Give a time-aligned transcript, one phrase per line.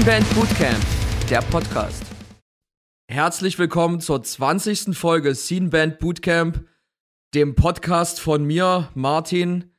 [0.00, 0.86] Scene Band Bootcamp,
[1.28, 2.02] der Podcast.
[3.10, 4.96] Herzlich willkommen zur 20.
[4.96, 6.66] Folge Scene Band Bootcamp,
[7.34, 9.74] dem Podcast von mir, Martin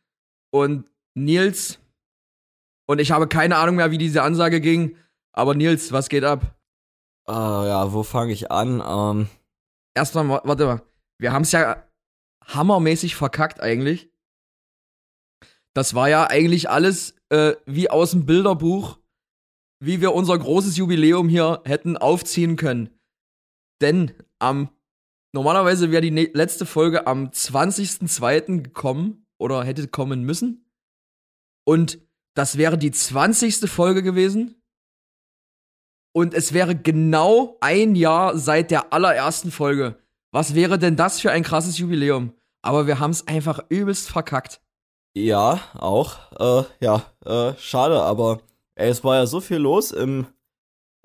[0.54, 1.79] und Nils.
[2.87, 4.95] Und ich habe keine Ahnung mehr, wie diese Ansage ging.
[5.33, 6.55] Aber Nils, was geht ab?
[7.27, 8.79] Uh, ja, wo fange ich an?
[8.88, 9.27] Ähm.
[9.96, 10.82] Erstmal, warte mal.
[11.18, 11.83] Wir haben es ja
[12.46, 14.11] hammermäßig verkackt eigentlich.
[15.74, 19.00] Das war ja eigentlich alles äh, wie aus dem Bilderbuch,
[19.81, 22.89] wie wir unser großes Jubiläum hier hätten aufziehen können.
[23.81, 24.69] Denn am
[25.33, 28.61] normalerweise wäre die ne letzte Folge am 20.02.
[28.61, 30.71] gekommen oder hätte kommen müssen.
[31.65, 31.99] Und
[32.35, 33.69] das wäre die 20.
[33.69, 34.61] Folge gewesen.
[36.13, 39.97] Und es wäre genau ein Jahr seit der allerersten Folge.
[40.31, 42.33] Was wäre denn das für ein krasses Jubiläum?
[42.61, 44.61] Aber wir haben es einfach übelst verkackt.
[45.16, 46.19] Ja, auch.
[46.39, 48.41] Äh, ja, äh, schade, aber
[48.81, 50.27] ey, es war ja so viel los im,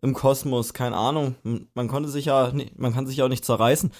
[0.03, 1.37] im Kosmos, keine Ahnung.
[1.75, 3.93] Man konnte sich ja, man kann sich ja auch nicht zerreißen.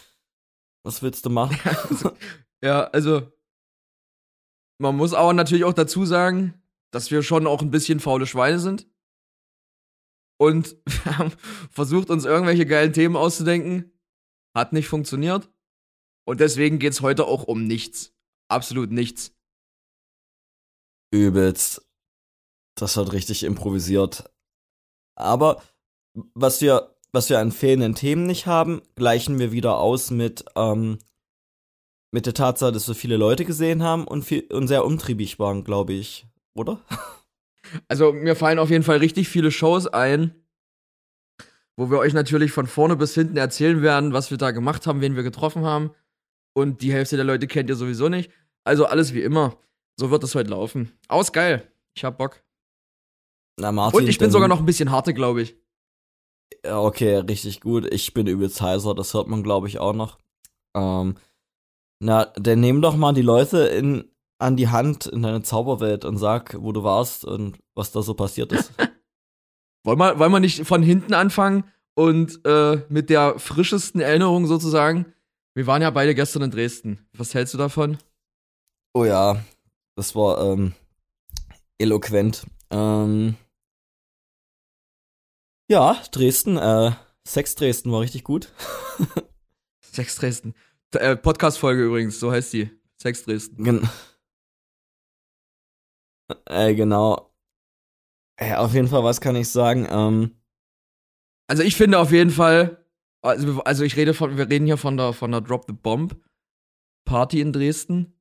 [0.85, 1.59] Was willst du machen?
[2.63, 3.31] ja, also,
[4.79, 8.59] man muss aber natürlich auch dazu sagen, dass wir schon auch ein bisschen faule Schweine
[8.59, 8.89] sind.
[10.39, 11.33] Und wir haben
[11.71, 13.93] versucht, uns irgendwelche geilen Themen auszudenken.
[14.55, 15.51] Hat nicht funktioniert.
[16.27, 18.15] Und deswegen geht's heute auch um nichts.
[18.49, 19.35] Absolut nichts.
[21.13, 21.86] Übelst.
[22.77, 24.31] Das wird richtig improvisiert.
[25.17, 25.63] Aber
[26.35, 30.99] was wir, was wir an fehlenden Themen nicht haben, gleichen wir wieder aus mit, ähm,
[32.13, 35.65] mit der Tatsache, dass wir viele Leute gesehen haben und, viel, und sehr umtriebig waren,
[35.65, 36.27] glaube ich.
[36.55, 36.81] Oder?
[37.89, 40.33] Also, mir fallen auf jeden Fall richtig viele Shows ein,
[41.75, 45.01] wo wir euch natürlich von vorne bis hinten erzählen werden, was wir da gemacht haben,
[45.01, 45.91] wen wir getroffen haben.
[46.55, 48.31] Und die Hälfte der Leute kennt ihr sowieso nicht.
[48.63, 49.59] Also alles wie immer.
[49.97, 50.93] So wird es heute laufen.
[51.09, 51.69] Aus geil.
[51.97, 52.46] Ich hab Bock.
[53.59, 55.57] Na, Martin, Und ich bin sogar noch ein bisschen harte, glaube ich.
[56.65, 57.93] Okay, richtig gut.
[57.93, 60.19] Ich bin übelst heiser, das hört man, glaube ich, auch noch.
[60.75, 61.17] Ähm,
[62.01, 66.19] na, dann nehm doch mal die Leute in, an die Hand in deine Zauberwelt und
[66.19, 68.73] sag, wo du warst und was da so passiert ist.
[69.85, 71.65] wollen, wir, wollen wir nicht von hinten anfangen
[71.95, 75.15] und äh, mit der frischesten Erinnerung sozusagen?
[75.55, 77.09] Wir waren ja beide gestern in Dresden.
[77.15, 77.97] Was hältst du davon?
[78.93, 79.43] Oh ja,
[79.95, 80.75] das war ähm,
[81.79, 82.47] eloquent.
[82.71, 83.37] Ähm,
[85.69, 86.93] ja, Dresden, äh,
[87.27, 88.53] Sex Dresden war richtig gut.
[89.81, 90.55] Sex Dresden.
[90.93, 92.71] Äh, Podcast-Folge übrigens, so heißt die.
[92.97, 93.65] Sex Dresden.
[93.65, 93.89] Gen
[96.47, 97.33] äh, genau.
[98.37, 99.87] Äh, auf jeden Fall, was kann ich sagen?
[99.91, 100.37] Ähm,
[101.49, 102.85] also ich finde auf jeden Fall,
[103.23, 106.17] also, also ich rede von, wir reden hier von der, von der Drop the Bomb
[107.05, 108.15] Party in Dresden.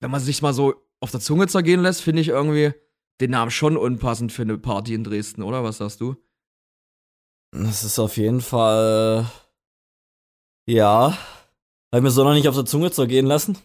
[0.00, 2.72] Wenn man sich mal so auf der Zunge zergehen lässt, finde ich irgendwie
[3.20, 5.62] den Namen schon unpassend für eine Party in Dresden, oder?
[5.62, 6.16] Was sagst du?
[7.52, 9.26] Das ist auf jeden Fall.
[10.66, 11.16] Ja.
[11.92, 13.58] Habe ich mir so noch nicht auf der Zunge zergehen lassen.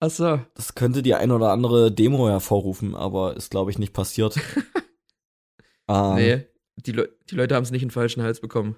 [0.00, 0.40] Achso.
[0.54, 4.36] Das könnte die ein oder andere Demo hervorrufen, aber ist, glaube ich, nicht passiert.
[5.88, 6.46] ähm, nee,
[6.76, 8.76] die, Le die Leute haben es nicht in den falschen Hals bekommen.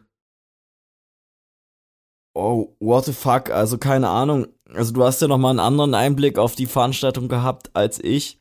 [2.35, 3.51] Oh, what the fuck?
[3.51, 4.47] Also keine Ahnung.
[4.67, 8.41] Also du hast ja noch mal einen anderen Einblick auf die Veranstaltung gehabt als ich.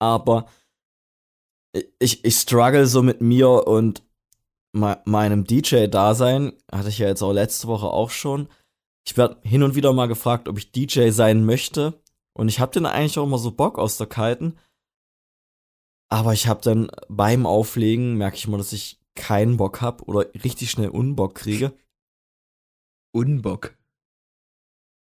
[0.00, 0.46] Aber
[1.98, 4.02] ich, ich struggle so mit mir und
[4.74, 6.52] me meinem DJ-Dasein.
[6.70, 8.48] Hatte ich ja jetzt auch letzte Woche auch schon.
[9.06, 12.00] Ich werde hin und wieder mal gefragt, ob ich DJ sein möchte.
[12.34, 14.58] Und ich habe dann eigentlich auch immer so Bock aus der Kalten.
[16.10, 20.26] Aber ich habe dann beim Auflegen, merke ich mal, dass ich keinen Bock habe oder
[20.42, 21.72] richtig schnell Unbock kriege.
[23.12, 23.76] Unbock.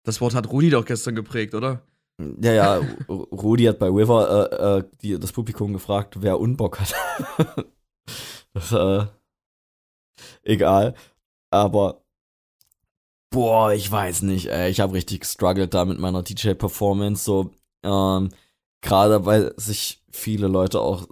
[0.04, 1.82] Das Wort hat Rudi doch gestern geprägt, oder?
[2.18, 6.94] Ja, ja, Rudi hat bei River äh, äh, die, das Publikum gefragt, wer Unbock hat.
[8.54, 9.06] das, äh,
[10.44, 10.96] egal.
[11.52, 12.04] Aber,
[13.32, 14.70] boah, ich weiß nicht, ey.
[14.70, 17.24] Ich habe richtig gestruggelt da mit meiner DJ-Performance.
[17.24, 17.52] So,
[17.84, 18.30] ähm,
[18.82, 21.08] gerade weil sich viele Leute auch,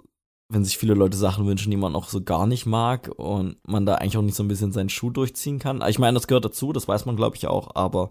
[0.50, 3.86] wenn sich viele Leute Sachen wünschen, die man auch so gar nicht mag und man
[3.86, 5.82] da eigentlich auch nicht so ein bisschen seinen Schuh durchziehen kann.
[5.88, 8.10] Ich meine, das gehört dazu, das weiß man, glaube ich, auch, aber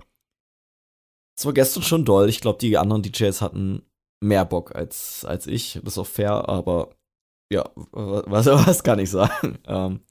[1.38, 2.30] es war gestern schon doll.
[2.30, 3.84] Ich glaube, die anderen DJs hatten
[4.22, 5.80] mehr Bock als, als ich.
[5.84, 6.96] Das ist auch fair, aber
[7.52, 9.60] ja, was, was kann ich sagen?
[9.66, 10.02] Ähm,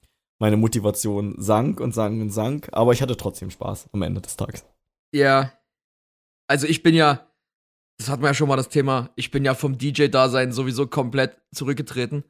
[0.43, 4.35] meine Motivation sank und sank und sank, aber ich hatte trotzdem Spaß am Ende des
[4.35, 4.65] Tages.
[5.15, 5.53] Ja.
[6.49, 7.31] Also ich bin ja,
[7.97, 11.39] das hatten wir ja schon mal das Thema, ich bin ja vom DJ-Dasein sowieso komplett
[11.55, 12.25] zurückgetreten.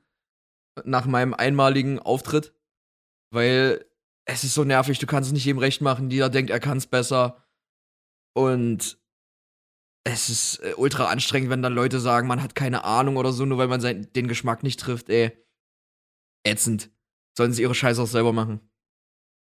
[0.86, 2.54] Nach meinem einmaligen Auftritt.
[3.32, 3.84] Weil
[4.26, 6.78] es ist so nervig, du kannst es nicht jedem recht machen, jeder denkt, er kann
[6.78, 7.44] es besser.
[8.36, 9.00] Und
[10.04, 13.44] es ist äh, ultra anstrengend, wenn dann Leute sagen, man hat keine Ahnung oder so,
[13.44, 15.32] nur weil man den Geschmack nicht trifft, ey.
[16.46, 16.92] ätzend.
[17.38, 18.60] Sollen sie ihre Scheiße auch selber machen.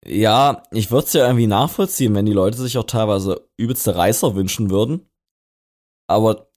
[0.06, 4.35] Ja, ich würde es ja irgendwie nachvollziehen, wenn die Leute sich auch teilweise übelste Reißer
[4.35, 5.06] wünschen würden.
[6.09, 6.50] Aber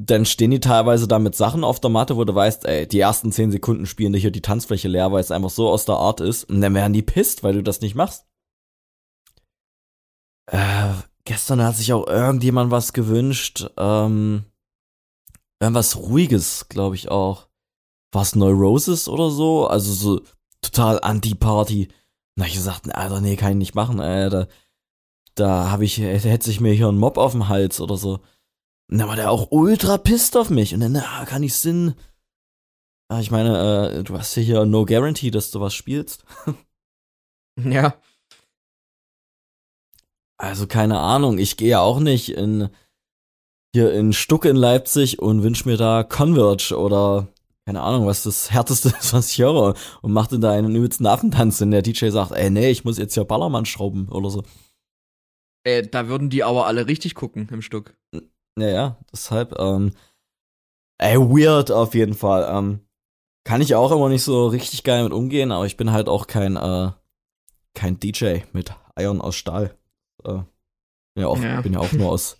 [0.00, 3.00] dann stehen die teilweise da mit Sachen auf der Matte, wo du weißt, ey, die
[3.00, 5.96] ersten zehn Sekunden spielen dich hier die Tanzfläche leer, weil es einfach so aus der
[5.96, 6.44] Art ist.
[6.44, 8.26] Und dann werden die pisst, weil du das nicht machst.
[10.50, 10.94] Äh,
[11.24, 13.68] gestern hat sich auch irgendjemand was gewünscht.
[13.76, 14.44] Ähm,
[15.60, 17.48] irgendwas Ruhiges, glaube ich auch.
[18.12, 19.66] Was Neurosis oder so?
[19.66, 20.22] Also so
[20.62, 21.88] total Anti-Party.
[22.36, 24.48] Na, ich gesagt, Alter, nee, kann ich nicht machen, Alter.
[25.34, 28.20] Da habe ich, hätte sich mir hier ein Mob auf dem Hals oder so.
[28.90, 30.74] Und dann war der auch ultra pisst auf mich.
[30.74, 31.94] Und dann, na, kann ich Sinn.
[33.10, 36.24] Ja, ich meine, äh, du hast ja hier no guarantee, dass du was spielst.
[37.56, 37.94] ja.
[40.38, 42.68] Also keine Ahnung, ich gehe ja auch nicht in
[43.74, 47.28] hier in Stuck in Leipzig und wünsch mir da Converge oder
[47.68, 51.60] keine Ahnung, was das härteste ist, was ich höre und machte da einen übelsten Affentanz,
[51.60, 54.42] wenn der DJ sagt, ey, nee, ich muss jetzt ja Ballermann schrauben oder so.
[55.64, 57.94] Ey, da würden die aber alle richtig gucken im Stück.
[58.58, 59.92] Ja, ja, deshalb, ähm,
[60.96, 62.48] ey, weird auf jeden Fall.
[62.50, 62.80] Ähm,
[63.44, 66.26] kann ich auch immer nicht so richtig geil mit umgehen, aber ich bin halt auch
[66.26, 66.92] kein, äh,
[67.74, 69.76] kein DJ mit Eiern aus Stahl.
[70.24, 70.38] Äh,
[71.12, 71.60] bin, ja auch, ja.
[71.60, 72.38] bin ja auch nur aus,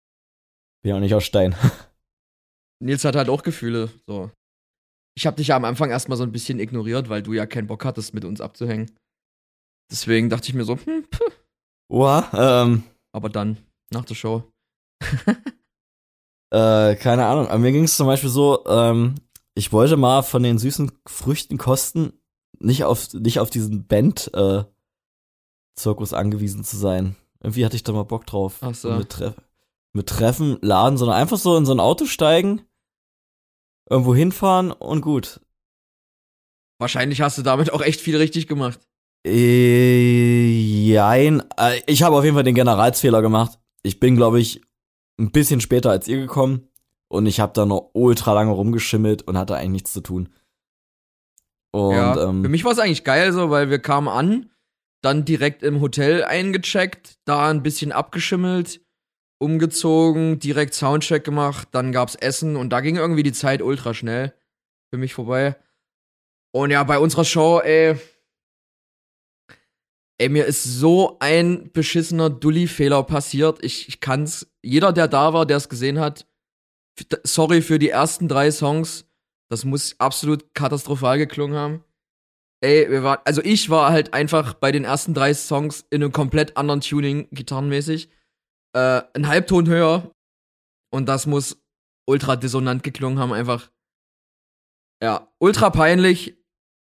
[0.82, 1.56] bin ja auch nicht aus Stein.
[2.80, 4.30] Nils hat halt auch Gefühle, so.
[5.14, 7.66] Ich hab dich ja am Anfang erstmal so ein bisschen ignoriert, weil du ja keinen
[7.66, 8.90] Bock hattest, mit uns abzuhängen.
[9.90, 11.30] Deswegen dachte ich mir so, hm, puh.
[11.88, 12.84] Oha, ähm.
[13.12, 13.58] Aber dann,
[13.90, 14.50] nach der Show.
[16.50, 17.48] äh, keine Ahnung.
[17.48, 19.16] Aber mir ging es zum Beispiel so, ähm,
[19.54, 22.14] ich wollte mal von den süßen Früchten kosten,
[22.58, 27.16] nicht auf, nicht auf diesen Band-Zirkus äh, angewiesen zu sein.
[27.40, 28.58] Irgendwie hatte ich da mal Bock drauf.
[28.62, 28.92] Ach so.
[28.92, 29.34] Mit, Tre
[29.92, 32.62] mit Treffen, Laden, sondern einfach so in so ein Auto steigen,
[33.88, 35.40] irgendwo hinfahren und gut.
[36.78, 38.80] Wahrscheinlich hast du damit auch echt viel richtig gemacht.
[39.24, 41.42] Äh, jein.
[41.56, 43.58] Äh, ich habe auf jeden Fall den Generalsfehler gemacht.
[43.82, 44.60] Ich bin, glaube ich,
[45.18, 46.68] ein bisschen später als ihr gekommen
[47.08, 50.28] und ich habe da noch ultra lange rumgeschimmelt und hatte eigentlich nichts zu tun.
[51.70, 54.50] Und, ja, ähm, für mich war es eigentlich geil so, weil wir kamen an,
[55.00, 58.81] dann direkt im Hotel eingecheckt, da ein bisschen abgeschimmelt,
[59.42, 64.32] umgezogen, direkt Soundcheck gemacht, dann gab's Essen und da ging irgendwie die Zeit ultra schnell
[64.90, 65.56] für mich vorbei.
[66.52, 67.96] Und ja, bei unserer Show, ey,
[70.22, 73.58] Ey, mir ist so ein beschissener Dulli-Fehler passiert.
[73.64, 74.46] Ich, ich kann's.
[74.62, 76.28] Jeder, der da war, der es gesehen hat,
[77.24, 79.04] sorry für die ersten drei Songs.
[79.50, 81.84] Das muss absolut katastrophal geklungen haben.
[82.62, 86.12] Ey, wir waren, also ich war halt einfach bei den ersten drei Songs in einem
[86.12, 88.08] komplett anderen Tuning, gitarrenmäßig.
[88.74, 90.10] Äh, ein Halbton höher.
[90.90, 91.62] Und das muss
[92.06, 93.70] ultra dissonant geklungen haben, einfach.
[95.02, 96.36] Ja, ultra peinlich.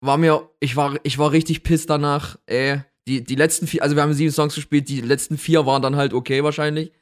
[0.00, 3.96] War mir, ich war, ich war richtig piss danach, ey die, die letzten vier, also
[3.96, 6.92] wir haben sieben Songs gespielt, die letzten vier waren dann halt okay wahrscheinlich.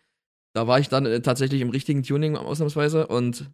[0.55, 3.51] Da war ich dann äh, tatsächlich im richtigen Tuning ausnahmsweise und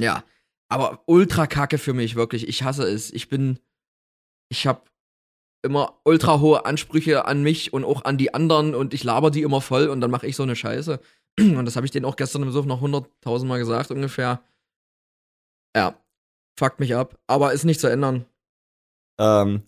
[0.00, 0.24] ja,
[0.68, 2.48] aber ultra kacke für mich, wirklich.
[2.48, 3.12] Ich hasse es.
[3.12, 3.60] Ich bin,
[4.48, 4.82] ich habe
[5.64, 9.42] immer ultra hohe Ansprüche an mich und auch an die anderen und ich laber die
[9.42, 11.00] immer voll und dann mache ich so eine Scheiße.
[11.40, 14.40] Und das habe ich denen auch gestern im Besuch noch hunderttausend Mal gesagt ungefähr.
[15.76, 15.98] Ja,
[16.56, 18.24] fuckt mich ab, aber ist nicht zu ändern.
[19.18, 19.64] Ähm,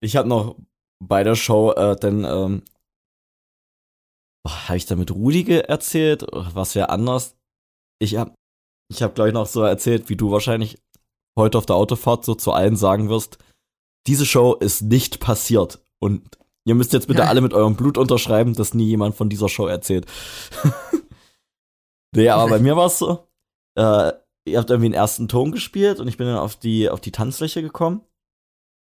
[0.00, 0.56] ich habe noch
[1.00, 2.62] bei der Show äh, dann ähm,
[4.46, 7.36] habe ich da mit Rudi erzählt, was wäre anders?
[7.98, 8.34] Ich habe
[8.90, 10.78] ich hab gleich noch so erzählt, wie du wahrscheinlich
[11.38, 13.38] heute auf der Autofahrt so zu allen sagen wirst,
[14.06, 17.28] diese Show ist nicht passiert und ihr müsst jetzt bitte ja.
[17.28, 20.06] alle mit eurem Blut unterschreiben, dass nie jemand von dieser Show erzählt.
[22.14, 23.28] nee, aber bei mir war es so,
[23.76, 24.12] äh,
[24.46, 27.12] ihr habt irgendwie den ersten Ton gespielt und ich bin dann auf die, auf die
[27.12, 28.02] Tanzfläche gekommen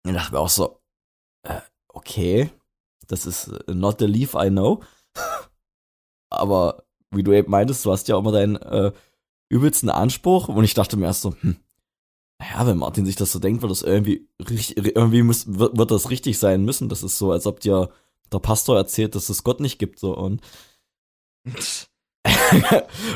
[0.07, 0.81] und dachte mir auch so,
[1.47, 2.51] äh, okay,
[3.07, 4.83] das ist not the leaf I know.
[6.31, 8.93] Aber wie du eben meintest, du hast ja auch immer deinen äh,
[9.51, 10.49] übelsten Anspruch.
[10.49, 11.57] Und ich dachte mir erst so, hm,
[12.43, 16.11] naja, wenn Martin sich das so denkt, wird das irgendwie, irgendwie muss, wird, wird das
[16.11, 16.89] richtig sein müssen.
[16.89, 17.91] Das ist so, als ob dir
[18.33, 20.01] der Pastor erzählt, dass es Gott nicht gibt.
[20.01, 20.17] So.
[20.17, 20.41] Und,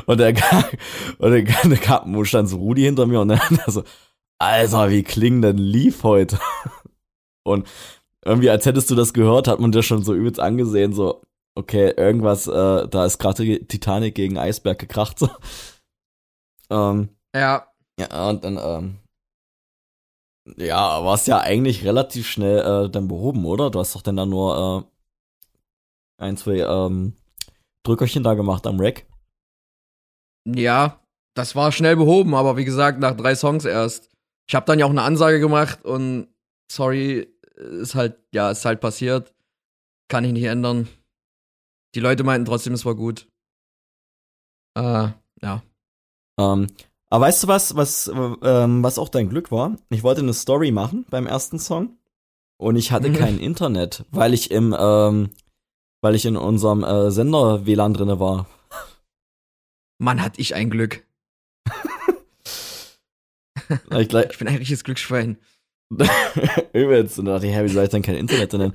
[0.07, 0.35] und der
[1.19, 1.45] und der
[1.79, 3.83] kam, stand so Rudi hinter mir und dann so,
[4.39, 6.39] Alter, wie klingt denn Leaf heute?
[7.45, 7.67] Und
[8.25, 11.23] irgendwie, als hättest du das gehört, hat man dir schon so übelst angesehen, so,
[11.55, 15.31] okay, irgendwas, äh, da ist gerade Titanic gegen Eisberg gekracht, so.
[16.71, 17.69] Ähm, ja.
[18.01, 18.99] Ja, und dann, ähm,
[20.57, 23.71] ja, war es ja eigentlich relativ schnell äh, dann behoben, oder?
[23.71, 24.89] Du hast doch dann da nur
[26.19, 27.15] äh, ein, zwei ähm,
[27.83, 29.07] Drückerchen da gemacht am Rack.
[30.47, 31.01] Ja,
[31.35, 34.11] das war schnell behoben, aber wie gesagt, nach drei Songs erst.
[34.49, 36.29] Ich habe dann ja auch eine Ansage gemacht und
[36.71, 39.35] sorry, ist halt, ja, ist halt passiert.
[40.09, 40.89] Kann ich nicht ändern.
[41.95, 43.29] Die Leute meinten trotzdem, es war gut.
[44.77, 45.09] Äh,
[45.43, 45.63] ja.
[46.39, 46.69] Ähm,
[47.11, 49.77] aber weißt du was, was, ähm, was auch dein Glück war?
[49.91, 51.97] Ich wollte eine Story machen beim ersten Song
[52.59, 53.15] und ich hatte Mhm.
[53.15, 55.31] kein Internet, weil ich im, ähm,
[56.03, 58.47] weil ich in unserem äh, Sender WLAN drinne war.
[59.99, 61.05] Mann, hat ich ein Glück.
[63.91, 65.39] Ich Ich bin ein richtiges Glücksschwein.
[66.73, 67.19] übelst.
[67.19, 68.73] Und da dachte ich, hä, wie soll ich denn kein Internet drin?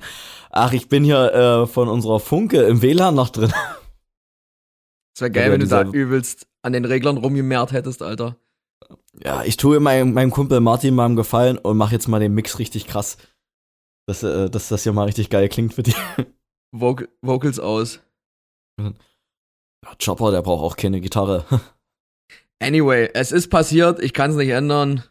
[0.50, 3.52] Ach, ich bin hier äh, von unserer Funke im WLAN noch drin.
[5.14, 8.36] Es wäre geil, Ja, wenn du da übelst an den Reglern rumgemehrt hättest, Alter.
[9.22, 12.34] Ja, ich tue meinem, meinem Kumpel Martin mal einen Gefallen und mach jetzt mal den
[12.34, 13.18] Mix richtig krass.
[14.06, 15.94] Dass, äh, dass das hier mal richtig geil klingt für die.
[16.72, 18.00] Voc Vocals aus.
[18.80, 18.92] Ja,
[20.02, 21.44] Chopper, der braucht auch keine Gitarre.
[22.62, 25.02] Anyway, es ist passiert, ich kann es nicht ändern.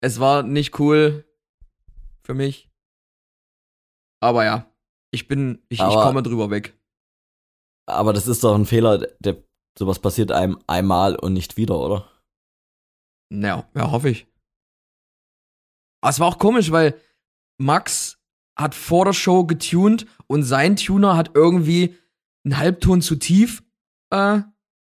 [0.00, 1.26] Es war nicht cool
[2.22, 2.70] für mich.
[4.20, 4.72] Aber ja,
[5.10, 6.77] ich bin, ich, ich komme drüber weg.
[7.88, 9.42] Aber das ist doch ein Fehler, der
[9.78, 12.10] sowas passiert einem einmal und nicht wieder, oder?
[13.32, 14.26] Ja, ja, hoffe ich.
[16.00, 17.00] Aber es war auch komisch, weil
[17.58, 18.18] Max
[18.56, 21.96] hat vor der Show getuned und sein Tuner hat irgendwie
[22.44, 23.62] einen Halbton zu tief
[24.10, 24.40] äh,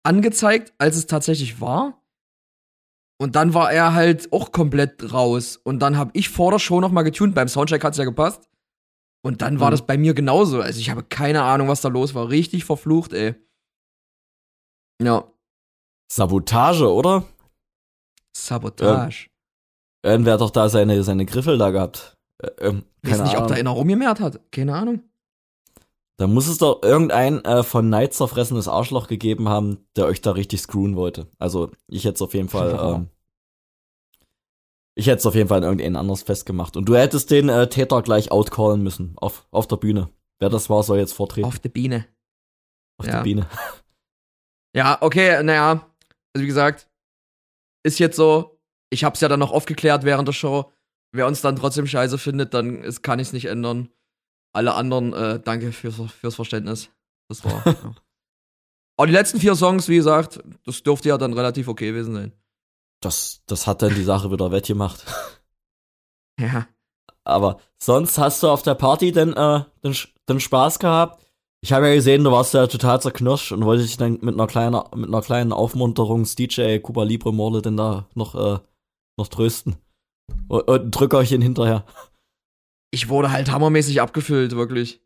[0.04, 2.02] angezeigt, als es tatsächlich war.
[3.18, 5.58] Und dann war er halt auch komplett raus.
[5.58, 7.34] Und dann habe ich vor der Show noch mal getuned.
[7.34, 8.50] Beim Soundcheck hat's ja gepasst.
[9.26, 9.72] Und dann war Mhm.
[9.72, 10.62] das bei mir genauso.
[10.62, 12.30] Also ich habe keine Ahnung, was da los war.
[12.30, 13.34] Richtig verflucht, ey.
[15.02, 15.26] Ja,
[16.12, 17.24] Sabotage, oder?
[18.38, 19.30] Sabotage.
[20.04, 22.16] Irgendwer hat doch da seine, seine Griffel da gehabt.
[22.42, 23.50] Äh, ähm, Ich weiß nicht, ob Ahnung.
[23.50, 24.40] da einer rumgemerkt hat.
[24.52, 25.02] Keine Ahnung.
[26.18, 30.32] Da muss es doch irgendein äh, von Neid zerfressenes Arschloch gegeben haben, der euch da
[30.32, 31.28] richtig screwen wollte.
[31.40, 33.10] Also ich hätte es auf jeden Fall, ähm,
[34.96, 36.78] ich hätte es auf jeden Fall an irgendjemand anders festgemacht.
[36.78, 40.10] Und du hättest den äh, Täter gleich outcallen müssen, auf, auf der Bühne.
[40.40, 41.48] Wer das war, soll jetzt vortreten.
[41.48, 42.06] Auf der Biene.
[42.98, 43.18] auf ja.
[43.18, 43.48] der Bühne.
[44.76, 45.90] Ja, okay, naja.
[46.34, 46.90] Also wie gesagt,
[47.84, 48.60] ist jetzt so.
[48.90, 50.70] Ich hab's ja dann noch aufgeklärt während der Show.
[51.14, 53.88] Wer uns dann trotzdem scheiße findet, dann ist, kann ich's nicht ändern.
[54.52, 56.90] Alle anderen, äh, danke fürs, fürs Verständnis.
[57.30, 57.66] Das war.
[57.66, 57.96] ja.
[58.98, 62.34] Aber die letzten vier Songs, wie gesagt, das dürfte ja dann relativ okay gewesen sein.
[63.02, 65.06] Das, das hat dann die Sache wieder wettgemacht.
[66.38, 66.68] Ja.
[67.24, 69.96] Aber sonst hast du auf der Party denn, äh, den,
[70.28, 71.24] den Spaß gehabt?
[71.62, 74.46] Ich habe ja gesehen, du warst ja total zerknirscht und wollte dich dann mit einer
[74.46, 78.60] kleinen, mit einer kleinen Aufmunterungs-DJ Cuba Libre Morle denn da noch, äh,
[79.18, 79.78] noch trösten.
[80.48, 81.86] Und, und Drückerchen hinterher.
[82.92, 85.02] Ich wurde halt hammermäßig abgefüllt, wirklich.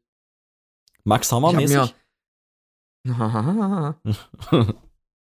[1.03, 1.93] Max Hammer Ich hab
[3.05, 4.75] mir.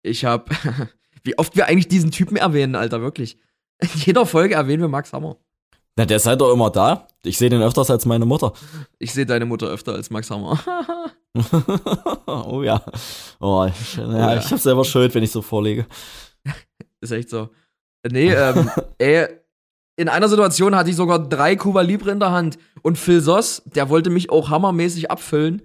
[0.02, 0.48] Ich hab.
[1.28, 3.38] Wie oft wir eigentlich diesen Typen erwähnen, Alter, wirklich.
[3.82, 5.36] In jeder Folge erwähnen wir Max Hammer.
[5.94, 7.06] Na, der ist halt doch immer da.
[7.22, 8.54] Ich sehe den öfters als meine Mutter.
[8.98, 10.58] Ich sehe deine Mutter öfter als Max Hammer.
[12.26, 12.82] oh ja.
[13.40, 14.38] Oh, ich, ja, ja.
[14.38, 15.84] ich hab selber Schuld, wenn ich so vorlege.
[17.02, 17.50] Ist echt so.
[18.10, 19.28] Nee, ähm, ey,
[19.96, 22.58] in einer Situation hatte ich sogar drei Cuba Libre in der Hand.
[22.80, 25.58] Und Phil Soss, der wollte mich auch hammermäßig abfüllen.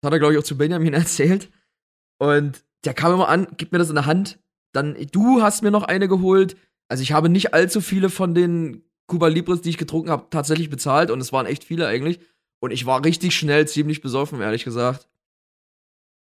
[0.00, 1.50] Das hat er, glaube ich, auch zu Benjamin erzählt.
[2.18, 4.38] Und der kam immer an, gib mir das in der Hand.
[4.76, 6.54] Dann, du hast mir noch eine geholt.
[6.86, 10.68] Also ich habe nicht allzu viele von den Cuba Libres, die ich getrunken habe, tatsächlich
[10.68, 11.10] bezahlt.
[11.10, 12.20] Und es waren echt viele eigentlich.
[12.60, 15.08] Und ich war richtig schnell ziemlich besoffen, ehrlich gesagt.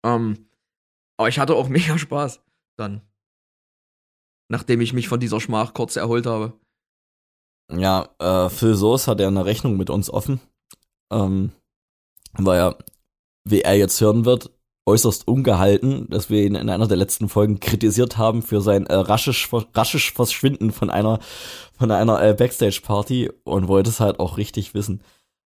[0.05, 0.47] Ähm,
[1.17, 2.41] aber ich hatte auch mega Spaß
[2.77, 3.03] dann.
[4.49, 6.53] Nachdem ich mich von dieser Schmach kurz erholt habe.
[7.73, 10.41] Ja, äh, Phil Soos hat ja eine Rechnung mit uns offen.
[11.11, 11.51] Ähm,
[12.35, 12.79] weil er,
[13.43, 14.56] wie er jetzt hören wird,
[14.87, 18.95] äußerst ungehalten, dass wir ihn in einer der letzten Folgen kritisiert haben für sein äh,
[18.95, 21.19] rasches, rasches Verschwinden von einer,
[21.77, 25.03] von einer äh, Backstage-Party und wollte es halt auch richtig wissen.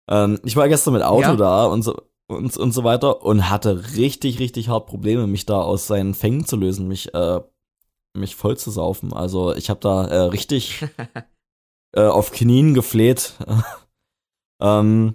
[0.08, 1.36] Ähm, ich war gestern mit Auto Ja.
[1.36, 1.96] da und so,
[2.28, 6.44] und, und so weiter und hatte richtig, richtig hart Probleme, mich da aus seinen Fängen
[6.44, 7.40] zu lösen, mich, äh,
[8.14, 9.12] mich voll zu saufen.
[9.12, 10.84] Also ich habe da äh, richtig
[11.92, 13.34] äh, auf Knien gefleht.
[14.60, 15.14] ähm,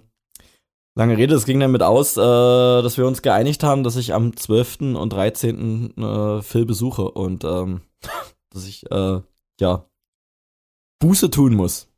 [0.96, 4.36] lange Rede, es ging damit aus, äh, dass wir uns geeinigt haben, dass ich am
[4.36, 4.96] 12.
[4.96, 5.96] und 13.
[5.96, 7.82] Äh, Phil besuche und ähm,
[8.50, 9.20] dass ich, äh,
[9.60, 9.88] ja,
[10.98, 11.88] Buße tun muss.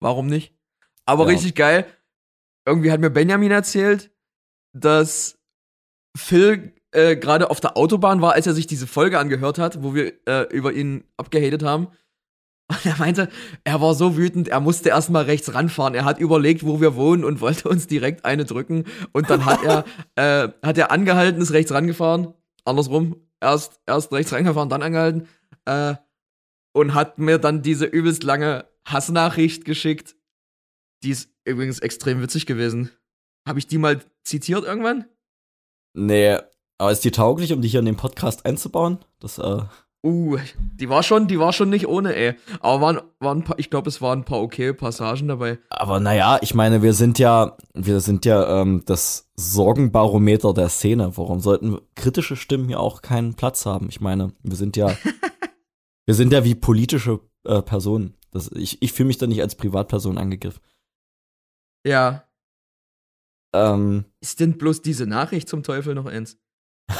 [0.00, 0.54] Warum nicht?
[1.06, 1.30] Aber Ja.
[1.30, 1.86] richtig geil.
[2.66, 4.10] Irgendwie hat mir Benjamin erzählt,
[4.74, 5.38] dass
[6.16, 9.94] Phil äh, gerade auf der Autobahn war, als er sich diese Folge angehört hat, wo
[9.94, 11.88] wir äh, über ihn abgehatet haben.
[12.70, 13.28] Und er meinte,
[13.64, 15.94] er war so wütend, er musste erstmal rechts ranfahren.
[15.94, 18.84] Er hat überlegt, wo wir wohnen und wollte uns direkt eine drücken.
[19.12, 19.84] Und dann hat er,
[20.14, 22.32] äh, hat er angehalten, ist rechts rangefahren.
[22.64, 23.16] Andersrum.
[23.40, 25.26] Erst, erst rechts rangefahren, dann angehalten.
[25.64, 25.94] Äh,
[26.72, 30.14] und hat mir dann diese übelst lange Hassnachricht geschickt.
[31.02, 32.90] Die ist übrigens extrem witzig gewesen.
[33.48, 35.06] Habe ich die mal zitiert irgendwann?
[35.94, 36.38] Nee,
[36.78, 38.98] aber ist die tauglich, um die hier in den Podcast einzubauen?
[39.18, 39.62] Das, äh.
[40.02, 42.34] Uh, die war schon, die war schon nicht ohne, ey.
[42.60, 45.58] Aber waren, waren paar, ich glaube, es waren ein paar okay Passagen dabei.
[45.68, 51.18] Aber naja, ich meine, wir sind ja, wir sind ja ähm, das Sorgenbarometer der Szene.
[51.18, 53.88] Warum sollten kritische Stimmen hier auch keinen Platz haben?
[53.90, 54.96] Ich meine, wir sind ja,
[56.06, 58.16] wir sind ja wie politische äh, Personen.
[58.30, 60.62] Das, ich ich fühle mich da nicht als Privatperson angegriffen.
[61.86, 62.26] Ja.
[63.54, 66.38] Ähm, Ist denn bloß diese Nachricht zum Teufel noch eins?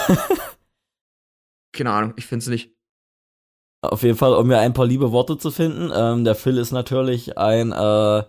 [1.73, 2.77] Keine Ahnung, ich find's nicht.
[3.83, 5.91] Auf jeden Fall, um mir ein paar liebe Worte zu finden.
[5.95, 8.25] Ähm, der Phil ist natürlich ein äh,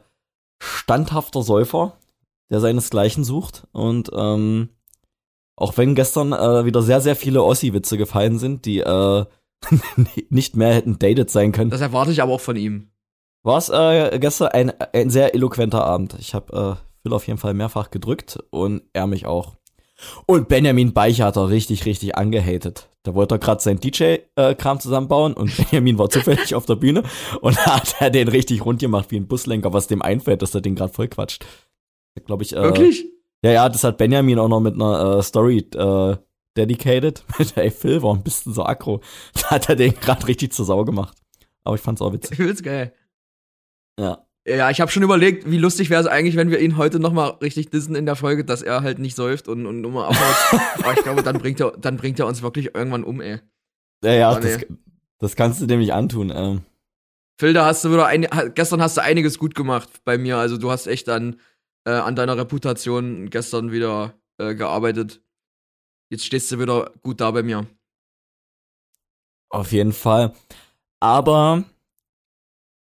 [0.59, 1.97] standhafter Säufer,
[2.49, 3.67] der seinesgleichen sucht.
[3.73, 4.69] Und ähm,
[5.57, 9.25] auch wenn gestern äh, wieder sehr, sehr viele Ossi-Witze gefallen sind, die äh,
[10.29, 11.69] nicht mehr hätten dated sein können.
[11.69, 12.89] Das erwarte ich aber auch von ihm.
[13.43, 16.15] War es äh, gestern ein, ein sehr eloquenter Abend.
[16.19, 19.55] Ich habe äh, Phil auf jeden Fall mehrfach gedrückt und er mich auch.
[20.25, 22.89] Und Benjamin Beicher hat er richtig, richtig angehatet.
[23.03, 27.03] Da wollte er gerade sein DJ-Kram zusammenbauen und Benjamin war zufällig auf der Bühne
[27.41, 30.55] und da hat er den richtig rund gemacht wie ein Buslenker, was dem einfällt, dass
[30.55, 31.45] er den gerade voll quatscht.
[32.25, 32.53] Glaube ich.
[32.53, 33.05] Äh, Wirklich?
[33.43, 36.15] Ja, ja, das hat Benjamin auch noch mit einer äh, Story äh,
[36.55, 37.23] dedicated.
[37.39, 39.01] Mit, ey, Phil war ein bisschen so aggro.
[39.33, 41.17] Da hat er den gerade richtig zur Sau gemacht.
[41.63, 42.37] Aber ich fand's auch witzig.
[42.37, 42.93] Übelst geil.
[43.99, 44.25] Ja.
[44.47, 47.13] Ja, ich habe schon überlegt, wie lustig wäre es eigentlich, wenn wir ihn heute noch
[47.13, 50.07] mal richtig dissen in der Folge, dass er halt nicht säuft und, und nur mal
[50.07, 50.61] abhaut.
[50.79, 53.39] Aber ich glaube, dann bringt er, dann bringt er uns wirklich irgendwann um, ey.
[54.03, 54.65] Ja, ja, Oh, das, nee.
[55.19, 56.31] das kannst du dem nicht antun.
[56.33, 56.61] Ähm.
[57.39, 60.37] Phil, da hast du wieder ein, gestern hast du einiges gut gemacht bei mir.
[60.37, 61.39] Also du hast echt an,
[61.85, 65.21] äh, an deiner Reputation gestern wieder äh, gearbeitet.
[66.09, 67.67] Jetzt stehst du wieder gut da bei mir.
[69.49, 70.33] Auf jeden Fall.
[70.99, 71.63] Aber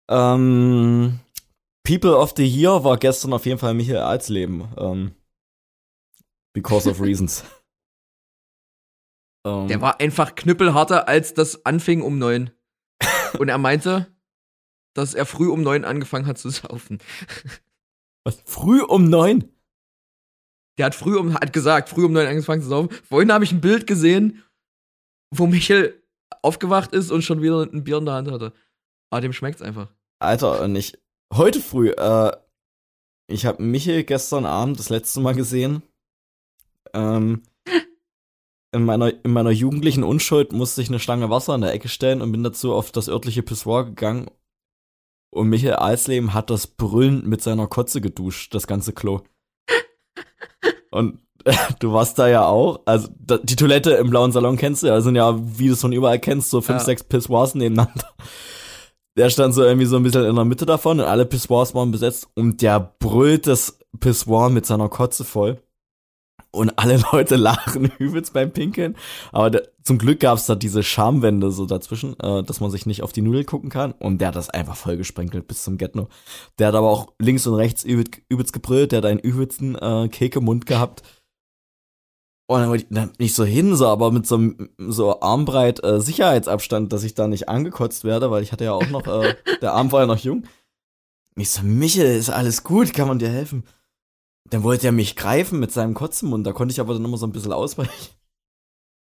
[0.10, 1.20] ähm,
[1.84, 4.68] People of the Year war gestern auf jeden Fall Michael Alsleben.
[4.78, 5.16] Ähm,
[6.54, 7.44] because of reasons.
[9.46, 12.52] ähm, Der war einfach knüppelharter, als das anfing um neun.
[13.40, 14.14] Und er meinte,
[14.94, 17.00] dass er früh um neun angefangen hat zu saufen.
[18.26, 19.52] was, früh um neun?
[20.78, 22.90] Der hat früh um, hat gesagt, früh um neun angefangen zu saufen.
[23.08, 24.44] Vorhin habe ich ein Bild gesehen,
[25.34, 26.04] wo Michel
[26.44, 28.54] aufgewacht ist und schon wieder ein Bier in der Hand hatte.
[29.10, 29.92] Aber dem schmeckt's einfach.
[30.20, 30.98] Alter, und ich
[31.34, 32.32] heute früh, äh,
[33.28, 35.84] ich habe Michael gestern Abend das letzte Mal gesehen.
[36.94, 37.44] Ähm,
[38.74, 42.22] in meiner, in meiner jugendlichen Unschuld musste ich eine Stange Wasser in der Ecke stellen
[42.22, 44.30] und bin dazu auf das örtliche Pissoir gegangen.
[45.34, 49.22] Und Michael Alsleben hat das brüllend mit seiner Kotze geduscht, das ganze Klo.
[50.92, 51.20] Und
[51.80, 52.82] du warst da ja auch.
[52.86, 55.74] Also da, die Toilette im blauen Salon kennst du ja, das sind ja, wie du
[55.74, 56.86] es von überall kennst, so fünf, Ja.
[56.86, 58.14] sechs Pissoirs nebeneinander.
[59.18, 61.92] Der stand so irgendwie so ein bisschen in der Mitte davon und alle Pissoirs waren
[61.92, 65.62] besetzt und der brüllt das Pissoir mit seiner Kotze voll.
[66.54, 68.96] Und alle Leute lachen übelst beim Pinkeln.
[69.32, 73.04] Aber der, zum Glück gab's da diese Schamwände so dazwischen, äh, dass man sich nicht
[73.04, 73.94] auf die Nudel gucken kann.
[73.94, 76.10] Und der hat das einfach voll gesprenkelt bis zum Getno.
[76.60, 78.92] Der hat aber auch links und rechts übelst, übelst gebrüllt.
[78.92, 81.04] Der hat einen übelsten äh, Kekemund gehabt.
[82.52, 85.82] Und dann wollte ich dann nicht so hin, so, aber mit so einem so armbreit
[85.86, 89.36] äh, Sicherheitsabstand, dass ich da nicht angekotzt werde, weil ich hatte ja auch noch, äh,
[89.62, 90.46] der Arm war ja noch jung.
[91.38, 93.64] Ich so, Michel, ist alles gut, kann man dir helfen?
[94.50, 97.26] Dann wollte er mich greifen mit seinem Kotzenmund, da konnte ich aber dann immer so
[97.26, 98.16] ein bisschen ausweichen.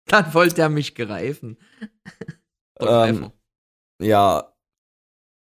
[0.07, 1.59] Dann wollte er mich greifen.
[2.79, 3.33] Ähm, greifen.
[4.01, 4.52] ja,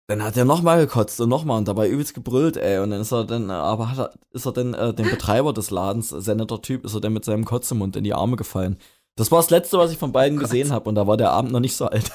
[0.08, 2.80] dann hat er nochmal gekotzt und nochmal und dabei übelst gebrüllt, ey.
[2.80, 5.52] Und dann ist er dann, äh, aber hat er, ist er dann äh, dem Betreiber
[5.54, 8.78] des Ladens, sehr netter Typ, ist er dann mit seinem Kotzemund in die Arme gefallen.
[9.18, 10.50] Das war das Letzte, was ich von beiden Oh Gott.
[10.50, 12.12] gesehen habe und da war der Abend noch nicht so alt.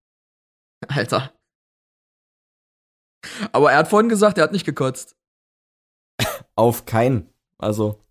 [0.88, 1.32] Alter.
[3.52, 5.16] Aber er hat vorhin gesagt, er hat nicht gekotzt.
[6.54, 7.28] Auf keinen.
[7.58, 8.02] Also,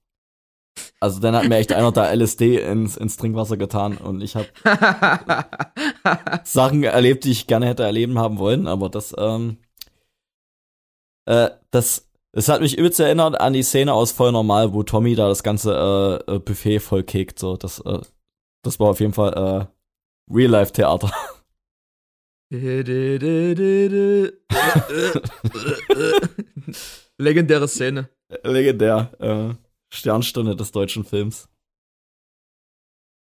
[1.00, 4.48] also dann hat mir echt einer da LSD ins, ins Trinkwasser getan und ich habe
[6.44, 9.58] Sachen erlebt, die ich gerne hätte erleben haben wollen, aber das, ähm,
[11.26, 15.16] äh, das, es hat mich übelst erinnert an die Szene aus Voll Normal, wo Tommy
[15.16, 18.00] da das ganze äh, äh, Buffet voll kickt, so, das, äh,
[18.64, 19.66] das war auf jeden Fall, äh,
[20.34, 21.12] Real-Life-Theater.
[27.18, 28.10] Legendäre Szene.
[28.44, 29.54] Legendär, äh,
[29.90, 31.50] Sternstunde des deutschen Films.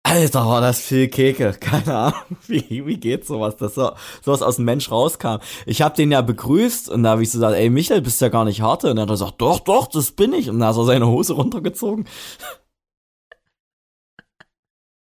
[0.08, 1.52] Alter, war das viel Keke.
[1.60, 3.92] Keine Ahnung, wie, wie geht sowas, dass so,
[4.22, 5.36] sowas aus dem Mensch rauskam.
[5.66, 8.30] Ich hab den ja begrüßt und da habe ich so gesagt, ey Michael, bist ja
[8.30, 8.90] gar nicht harte.
[8.90, 10.48] Und dann hat er gesagt, doch, doch, das bin ich.
[10.48, 12.08] Und dann hat er seine Hose runtergezogen.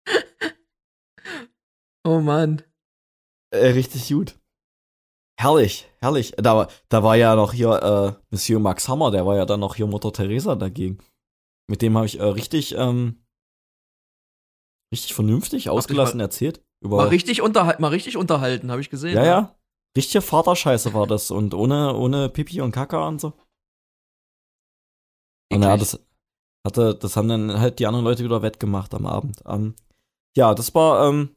[2.05, 2.63] Oh Mann.
[3.51, 4.35] Äh, richtig gut.
[5.39, 6.33] Herrlich, herrlich.
[6.37, 9.77] Da, da war ja noch hier äh, Monsieur Max Hammer, der war ja dann noch
[9.77, 10.99] hier Mutter Teresa dagegen.
[11.69, 13.22] Mit dem habe ich äh, richtig, ähm,
[14.93, 16.63] richtig vernünftig, ausgelassen mal, erzählt.
[16.81, 19.17] Über, mal richtig unterhalten, mal richtig unterhalten, habe ich gesehen.
[19.17, 19.57] Ja, ja.
[19.97, 23.35] Richtige Vaterscheiße war das und ohne, ohne Pipi und Kaka und so.
[25.53, 26.01] Und ja, das
[26.67, 29.45] hatte, das haben dann halt die anderen Leute wieder wettgemacht am Abend.
[29.45, 29.75] Um,
[30.37, 31.37] ja, das war, ähm,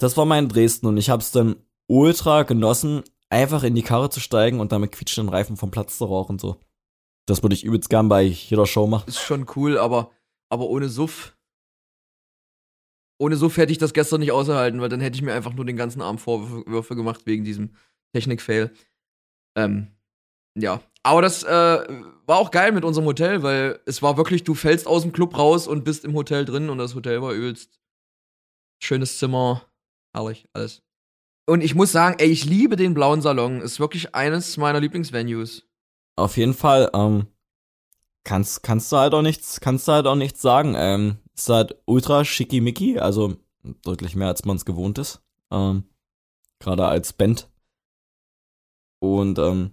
[0.00, 1.56] das war mein Dresden und ich hab's dann
[1.88, 6.06] ultra genossen, einfach in die Karre zu steigen und damit quietschenden Reifen vom Platz zu
[6.06, 6.60] rauchen so.
[7.26, 9.06] Das würde ich übelst gern bei jeder Show machen.
[9.06, 10.10] Ist schon cool, aber,
[10.48, 11.36] aber ohne Suff.
[13.18, 15.64] Ohne Suff hätte ich das gestern nicht ausgehalten, weil dann hätte ich mir einfach nur
[15.64, 17.74] den ganzen Abend Vorwürfe gemacht wegen diesem
[18.14, 18.70] Technik-Fail.
[19.56, 19.88] Ähm,
[20.56, 20.80] ja.
[21.02, 21.48] Aber das äh,
[22.26, 25.36] war auch geil mit unserem Hotel, weil es war wirklich, du fällst aus dem Club
[25.36, 27.78] raus und bist im Hotel drin und das Hotel war übelst
[28.80, 29.64] schönes Zimmer,
[30.12, 30.82] herrlich, alles.
[31.46, 33.60] Und ich muss sagen, ey, ich liebe den blauen Salon.
[33.60, 35.64] Ist wirklich eines meiner Lieblingsvenues.
[36.16, 37.26] Auf jeden Fall, ähm,
[38.24, 40.74] kannst, kannst du halt auch nichts, kannst du halt auch nichts sagen.
[40.76, 43.36] Ähm, ist halt ultra schickimicki, also
[43.82, 45.20] deutlich mehr als man es gewohnt ist.
[45.50, 45.84] Ähm,
[46.58, 47.48] Gerade als Band.
[49.00, 49.72] Und ähm,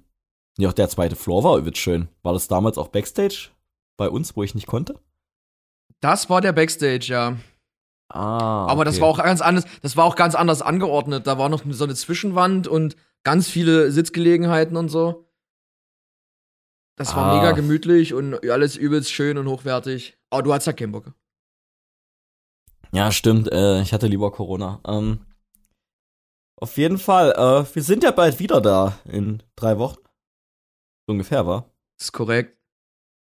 [0.58, 2.08] ja, auch der zweite Floor war übelst schön.
[2.21, 3.49] War das damals auch Backstage
[3.97, 4.99] bei uns, wo ich nicht konnte?
[5.99, 7.38] Das war der Backstage, ja.
[8.10, 8.63] Ah.
[8.63, 8.71] Okay.
[8.71, 11.25] Aber das war auch ganz anders, das war auch ganz anders angeordnet.
[11.28, 15.28] Da war noch so eine Zwischenwand und ganz viele Sitzgelegenheiten und so.
[16.95, 17.38] Das war ah.
[17.38, 20.17] mega gemütlich und alles übelst schön und hochwertig.
[20.30, 21.13] Aber du hattest ja keinen Bock.
[22.95, 23.51] Ja, stimmt.
[23.51, 24.79] Äh, ich hatte lieber Corona.
[24.88, 25.25] Ähm,
[26.55, 27.34] auf jeden Fall.
[27.34, 29.99] Äh, wir sind ja bald wieder da in drei Wochen.
[31.05, 31.69] So ungefähr, war?
[31.99, 32.58] Ist korrekt.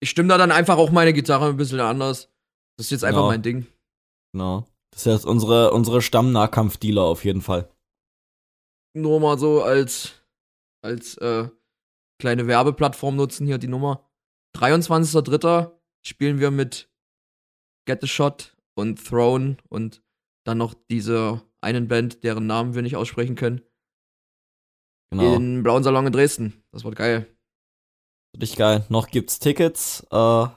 [0.02, 2.30] Ich stimme da dann einfach auch meine Gitarre ein bisschen anders.
[2.78, 3.30] Das ist jetzt einfach genau.
[3.30, 3.66] mein Ding.
[4.34, 4.68] Genau.
[4.92, 7.70] Das ist jetzt unsere, unsere Stamm-Nahkampf-Dealer auf jeden Fall.
[8.94, 10.22] Nur mal so als,
[10.82, 11.48] als äh,
[12.20, 14.06] kleine Werbeplattform nutzen hier die Nummer.
[14.58, 15.72] 23.03.
[16.06, 16.90] spielen wir mit
[17.86, 20.02] Get the Shot und Throne und
[20.46, 23.62] dann noch diese einen Band, deren Namen wir nicht aussprechen können.
[25.12, 25.36] Genau.
[25.36, 26.64] In Blauen Salon in Dresden.
[26.72, 27.28] Das wird geil.
[28.36, 28.86] Richtig geil.
[28.90, 30.06] Noch gibt's Tickets.
[30.12, 30.48] Äh,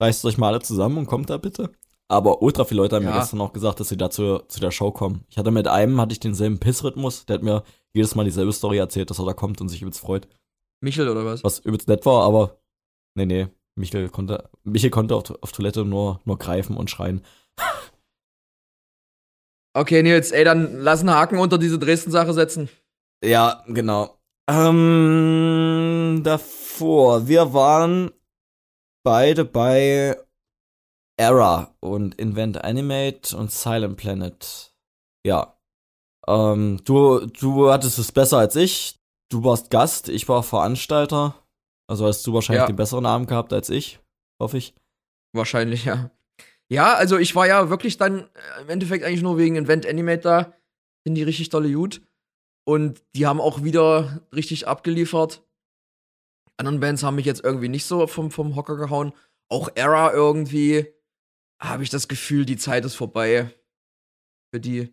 [0.00, 1.72] reißt euch mal alle zusammen und kommt da bitte.
[2.08, 3.10] Aber ultra viele Leute haben ja.
[3.12, 5.24] mir gestern auch gesagt, dass sie dazu zu der Show kommen.
[5.28, 7.26] Ich hatte mit einem hatte ich denselben Pissrhythmus.
[7.26, 10.00] Der hat mir jedes Mal dieselbe Story erzählt, dass er da kommt und sich übelst
[10.00, 10.28] freut.
[10.80, 11.42] Michel oder was?
[11.42, 12.60] Was übelst nett war, aber
[13.14, 13.48] nee, nee.
[13.76, 17.22] Michel konnte, Michel konnte auf, auf Toilette nur, nur greifen und schreien.
[19.78, 22.70] Okay, Nils, ey, dann lass einen Haken unter diese Dresden-Sache setzen.
[23.22, 24.18] Ja, genau.
[24.48, 28.10] Ähm, davor, wir waren
[29.04, 30.16] beide bei
[31.18, 34.74] Era und Invent Animate und Silent Planet.
[35.26, 35.58] Ja.
[36.26, 38.98] Ähm, du, du hattest es besser als ich.
[39.30, 41.34] Du warst Gast, ich war Veranstalter.
[41.88, 42.66] Also hast du wahrscheinlich ja.
[42.66, 44.00] den besseren Namen gehabt als ich,
[44.40, 44.74] hoffe ich.
[45.32, 46.10] Wahrscheinlich, ja.
[46.68, 50.20] Ja, also ich war ja wirklich dann äh, im Endeffekt eigentlich nur wegen Invent Animate
[50.20, 50.52] da.
[51.04, 52.02] Sind die richtig tolle Jut.
[52.64, 55.44] Und die haben auch wieder richtig abgeliefert.
[56.56, 59.12] Anderen Bands haben mich jetzt irgendwie nicht so vom, vom Hocker gehauen.
[59.48, 60.86] Auch Era irgendwie
[61.62, 63.54] habe ich das Gefühl, die Zeit ist vorbei.
[64.52, 64.92] Für die.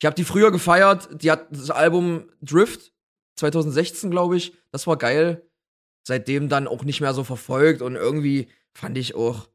[0.00, 1.08] Ich habe die früher gefeiert.
[1.22, 2.92] Die hat das Album Drift
[3.38, 4.54] 2016, glaube ich.
[4.70, 5.48] Das war geil.
[6.06, 9.48] Seitdem dann auch nicht mehr so verfolgt und irgendwie fand ich auch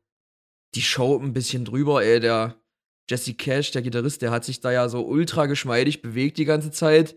[0.75, 2.19] die Show ein bisschen drüber, ey.
[2.19, 2.55] Der
[3.09, 6.71] Jesse Cash, der Gitarrist, der hat sich da ja so ultra geschmeidig bewegt die ganze
[6.71, 7.15] Zeit.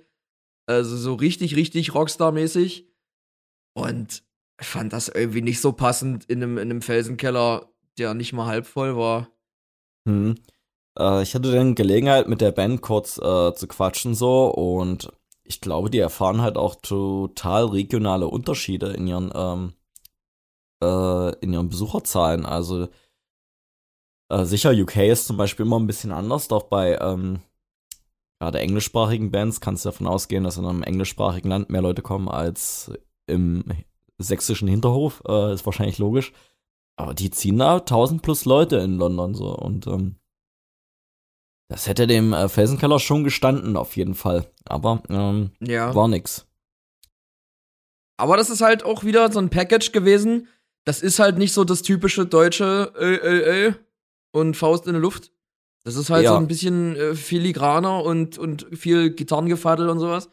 [0.66, 2.86] Also so richtig, richtig Rockstar-mäßig.
[3.74, 4.22] Und
[4.60, 8.66] fand das irgendwie nicht so passend in einem, in einem Felsenkeller, der nicht mal halb
[8.66, 9.30] voll war.
[10.06, 10.36] Hm.
[10.98, 15.10] Äh, ich hatte dann Gelegenheit, mit der Band kurz äh, zu quatschen so und
[15.44, 19.72] ich glaube, die erfahren halt auch total regionale Unterschiede in ihren, ähm,
[20.82, 22.46] äh, in ihren Besucherzahlen.
[22.46, 22.88] Also
[24.30, 27.40] äh, sicher, UK ist zum Beispiel immer ein bisschen anders, doch bei ähm,
[28.40, 32.28] gerade englischsprachigen Bands kannst du davon ausgehen, dass in einem englischsprachigen Land mehr Leute kommen
[32.28, 32.90] als
[33.26, 33.64] im
[34.18, 35.22] sächsischen Hinterhof.
[35.28, 36.32] Äh, ist wahrscheinlich logisch.
[36.96, 40.16] Aber die ziehen da 1000 plus Leute in London so und ähm,
[41.72, 44.46] das hätte dem äh, Felsenkeller schon gestanden, auf jeden Fall.
[44.66, 45.94] Aber ähm, ja.
[45.94, 46.46] war nix.
[48.18, 50.48] Aber das ist halt auch wieder so ein Package gewesen.
[50.84, 53.74] Das ist halt nicht so das typische deutsche äh, äh, äh
[54.32, 55.32] und Faust in der Luft.
[55.84, 56.32] Das ist halt ja.
[56.32, 60.28] so ein bisschen äh, filigraner und, und viel Gitarrengefadel und sowas.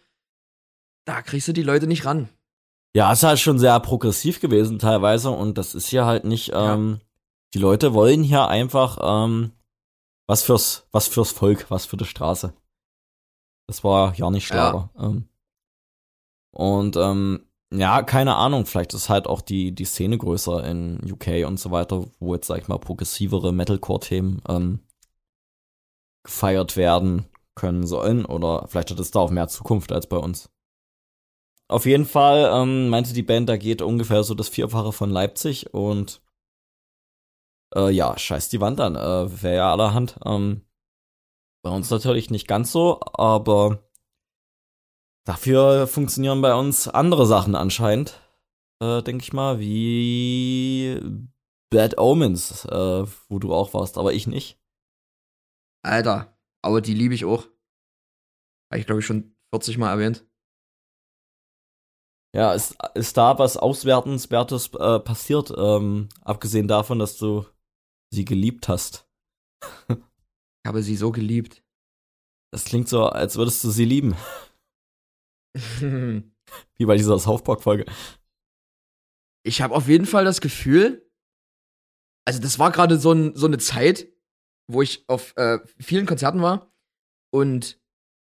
[1.05, 2.27] Da kriegst du die Leute nicht ran.
[2.93, 6.99] Ja, ist halt schon sehr progressiv gewesen teilweise und das ist hier halt nicht, ähm,
[6.99, 7.07] ja.
[7.53, 9.53] die Leute wollen hier einfach ähm,
[10.29, 12.53] was fürs, was fürs Volk, was für die Straße.
[13.67, 14.91] Das war ja nicht schlauer.
[14.95, 15.05] Ja.
[15.05, 15.27] Ähm,
[16.51, 21.47] Und ähm, ja, keine Ahnung, vielleicht ist halt auch die, die Szene größer in UK
[21.47, 24.79] und so weiter, wo jetzt, sag ich mal, progressivere Metalcore-Themen ähm,
[26.23, 28.23] gefeiert werden können sollen.
[28.25, 30.51] Oder vielleicht hat es da auch mehr Zukunft als bei uns.
[31.67, 35.73] Auf jeden Fall ähm, meinte die Band, da geht ungefähr so das Vierfache von Leipzig
[35.73, 36.21] und
[37.75, 38.95] äh, ja, scheiß die Wand an.
[38.95, 40.19] Äh, Wäre ja allerhand.
[40.25, 40.65] Ähm,
[41.63, 43.83] bei uns natürlich nicht ganz so, aber
[45.25, 48.19] dafür funktionieren bei uns andere Sachen anscheinend.
[48.81, 50.99] Äh, denke ich mal, wie
[51.69, 54.59] Bad Omens, äh, wo du auch warst, aber ich nicht.
[55.83, 57.43] Alter, aber die liebe ich auch.
[58.71, 60.25] Habe ich, glaube ich, schon 40 Mal erwähnt.
[62.33, 67.45] Ja, ist, ist da was Auswertenswertes äh, passiert, ähm, abgesehen davon, dass du
[68.11, 69.07] sie geliebt hast?
[69.89, 69.97] ich
[70.65, 71.63] habe sie so geliebt.
[72.51, 74.15] Das klingt so, als würdest du sie lieben.
[76.77, 77.85] Wie bei dieser South Park-Folge.
[79.43, 81.09] Ich habe auf jeden Fall das Gefühl,
[82.25, 84.07] also das war gerade so, ein, so eine Zeit,
[84.67, 86.71] wo ich auf äh, vielen Konzerten war
[87.31, 87.79] und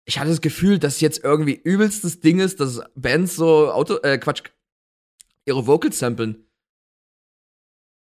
[0.07, 4.17] ich hatte das Gefühl, dass jetzt irgendwie übelstes Ding ist, dass Bands so Auto, äh,
[4.17, 4.43] Quatsch,
[5.45, 6.47] ihre Vocals samplen.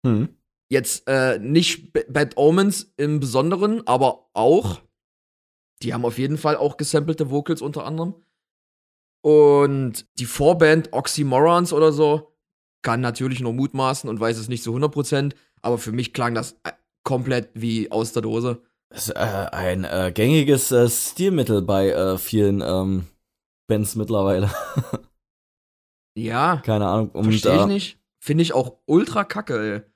[0.05, 0.37] Hm.
[0.69, 4.81] Jetzt äh, nicht Bad Omens im Besonderen, aber auch.
[5.83, 8.15] Die haben auf jeden Fall auch gesampelte Vocals unter anderem.
[9.23, 12.33] Und die Vorband Oxymorons oder so
[12.83, 16.53] kann natürlich nur mutmaßen und weiß es nicht zu 100%, aber für mich klang das
[16.65, 18.63] äh, komplett wie aus der Dose.
[18.91, 23.07] Das ist äh, ein äh, gängiges äh, Stilmittel bei äh, vielen ähm,
[23.67, 24.51] Bands mittlerweile.
[26.17, 26.63] ja.
[26.65, 27.11] Keine Ahnung.
[27.11, 27.99] Um Verstehe ich nicht.
[28.21, 29.96] Finde ich auch ultra kacke, ey.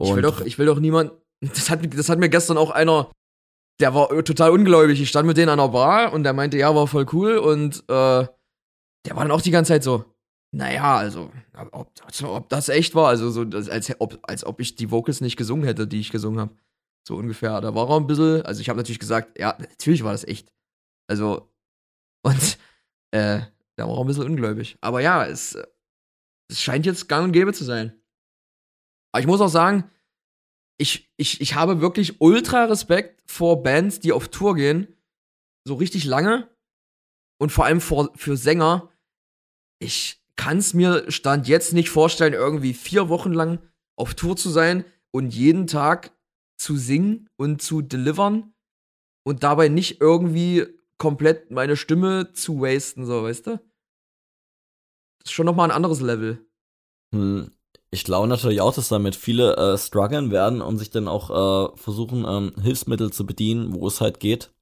[0.00, 1.12] Ich will doch, ich will doch niemand.
[1.40, 3.10] Das hat, das hat mir gestern auch einer,
[3.80, 5.00] der war total ungläubig.
[5.00, 7.78] Ich stand mit denen an der Bar und der meinte, ja, war voll cool und
[7.88, 8.26] äh,
[9.06, 10.04] der war dann auch die ganze Zeit so,
[10.54, 11.32] naja, also,
[11.72, 11.90] ob,
[12.22, 15.64] ob das echt war, also so, als, ob, als ob ich die Vocals nicht gesungen
[15.64, 16.54] hätte, die ich gesungen habe.
[17.06, 17.60] So ungefähr.
[17.60, 20.52] Da war er ein bisschen, also ich habe natürlich gesagt, ja, natürlich war das echt.
[21.08, 21.50] Also,
[22.22, 22.58] und
[23.10, 23.40] äh,
[23.76, 24.78] da war er ein bisschen ungläubig.
[24.80, 25.58] Aber ja, es,
[26.48, 28.00] es scheint jetzt gang und gäbe zu sein.
[29.14, 29.88] Aber ich muss auch sagen,
[30.76, 34.88] ich, ich, ich habe wirklich ultra Respekt vor Bands, die auf Tour gehen.
[35.64, 36.50] So richtig lange.
[37.40, 38.90] Und vor allem vor, für Sänger.
[39.78, 43.60] Ich kann es mir Stand jetzt nicht vorstellen, irgendwie vier Wochen lang
[43.96, 46.10] auf Tour zu sein und jeden Tag
[46.58, 48.52] zu singen und zu delivern
[49.24, 50.66] und dabei nicht irgendwie
[50.98, 53.50] komplett meine Stimme zu wasten, so, weißt du?
[55.20, 56.44] Das ist schon nochmal ein anderes Level.
[57.14, 57.52] Hm.
[57.94, 61.76] Ich glaube natürlich auch, dass damit viele äh, strugglen werden und sich dann auch äh,
[61.76, 64.52] versuchen, ähm, Hilfsmittel zu bedienen, wo es halt geht.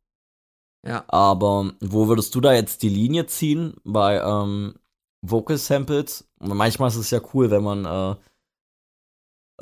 [0.87, 1.05] Ja.
[1.09, 4.75] Aber wo würdest du da jetzt die Linie ziehen bei ähm,
[5.23, 6.29] Vocal Samples?
[6.41, 8.17] Manchmal ist es ja cool, wenn man äh,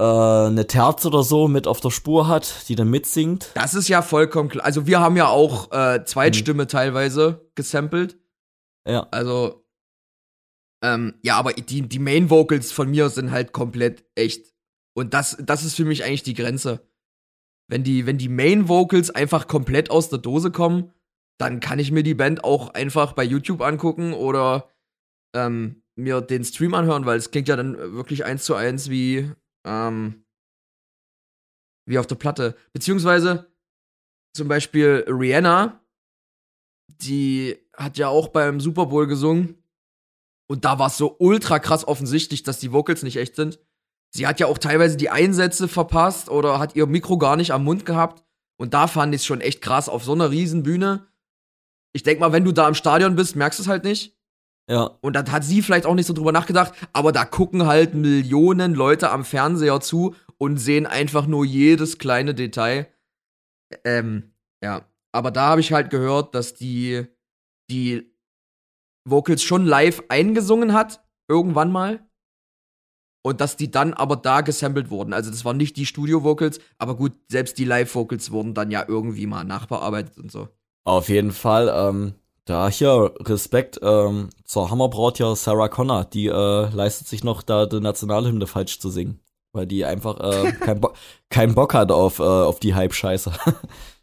[0.00, 3.52] äh, eine Terz oder so mit auf der Spur hat, die dann mitsingt.
[3.54, 4.64] Das ist ja vollkommen klar.
[4.64, 6.68] Also wir haben ja auch äh, Zweitstimme mhm.
[6.68, 8.18] teilweise gesampelt.
[8.84, 9.06] Ja.
[9.12, 9.64] Also,
[10.82, 14.54] ähm, ja, aber die, die Main Vocals von mir sind halt komplett echt.
[14.94, 16.88] Und das, das ist für mich eigentlich die Grenze.
[17.68, 20.92] Wenn die, wenn die Main Vocals einfach komplett aus der Dose kommen,
[21.38, 24.68] dann kann ich mir die Band auch einfach bei YouTube angucken oder
[25.34, 29.30] ähm, mir den Stream anhören, weil es klingt ja dann wirklich eins zu eins wie
[29.64, 30.24] ähm,
[31.86, 32.56] wie auf der Platte.
[32.72, 33.52] Beziehungsweise
[34.34, 35.84] zum Beispiel Rihanna,
[36.88, 39.59] die hat ja auch beim Super Bowl gesungen.
[40.50, 43.60] Und da war es so ultra krass offensichtlich, dass die Vocals nicht echt sind.
[44.12, 47.62] Sie hat ja auch teilweise die Einsätze verpasst oder hat ihr Mikro gar nicht am
[47.62, 48.24] Mund gehabt.
[48.56, 51.06] Und da fand ich es schon echt krass auf so einer riesen Bühne.
[51.92, 54.18] Ich denk mal, wenn du da im Stadion bist, merkst du es halt nicht.
[54.68, 54.98] Ja.
[55.02, 58.74] Und dann hat sie vielleicht auch nicht so drüber nachgedacht, aber da gucken halt Millionen
[58.74, 62.92] Leute am Fernseher zu und sehen einfach nur jedes kleine Detail.
[63.84, 64.34] Ähm,
[64.64, 64.84] ja.
[65.12, 67.06] Aber da habe ich halt gehört, dass die,
[67.70, 68.09] die
[69.10, 72.00] Vocals schon live eingesungen hat, irgendwann mal.
[73.22, 75.12] Und dass die dann aber da gesampelt wurden.
[75.12, 79.26] Also das waren nicht die Studio-Vocals, aber gut, selbst die Live-Vocals wurden dann ja irgendwie
[79.26, 80.48] mal nachbearbeitet und so.
[80.84, 82.14] Auf jeden Fall, ähm,
[82.46, 87.66] da hier Respekt ähm, zur Hammerbraut ja Sarah Connor, die äh, leistet sich noch da
[87.66, 89.20] die Nationalhymne falsch zu singen,
[89.52, 90.92] weil die einfach äh, keinen Bo
[91.28, 93.32] kein Bock hat auf, äh, auf die Hype-Scheiße.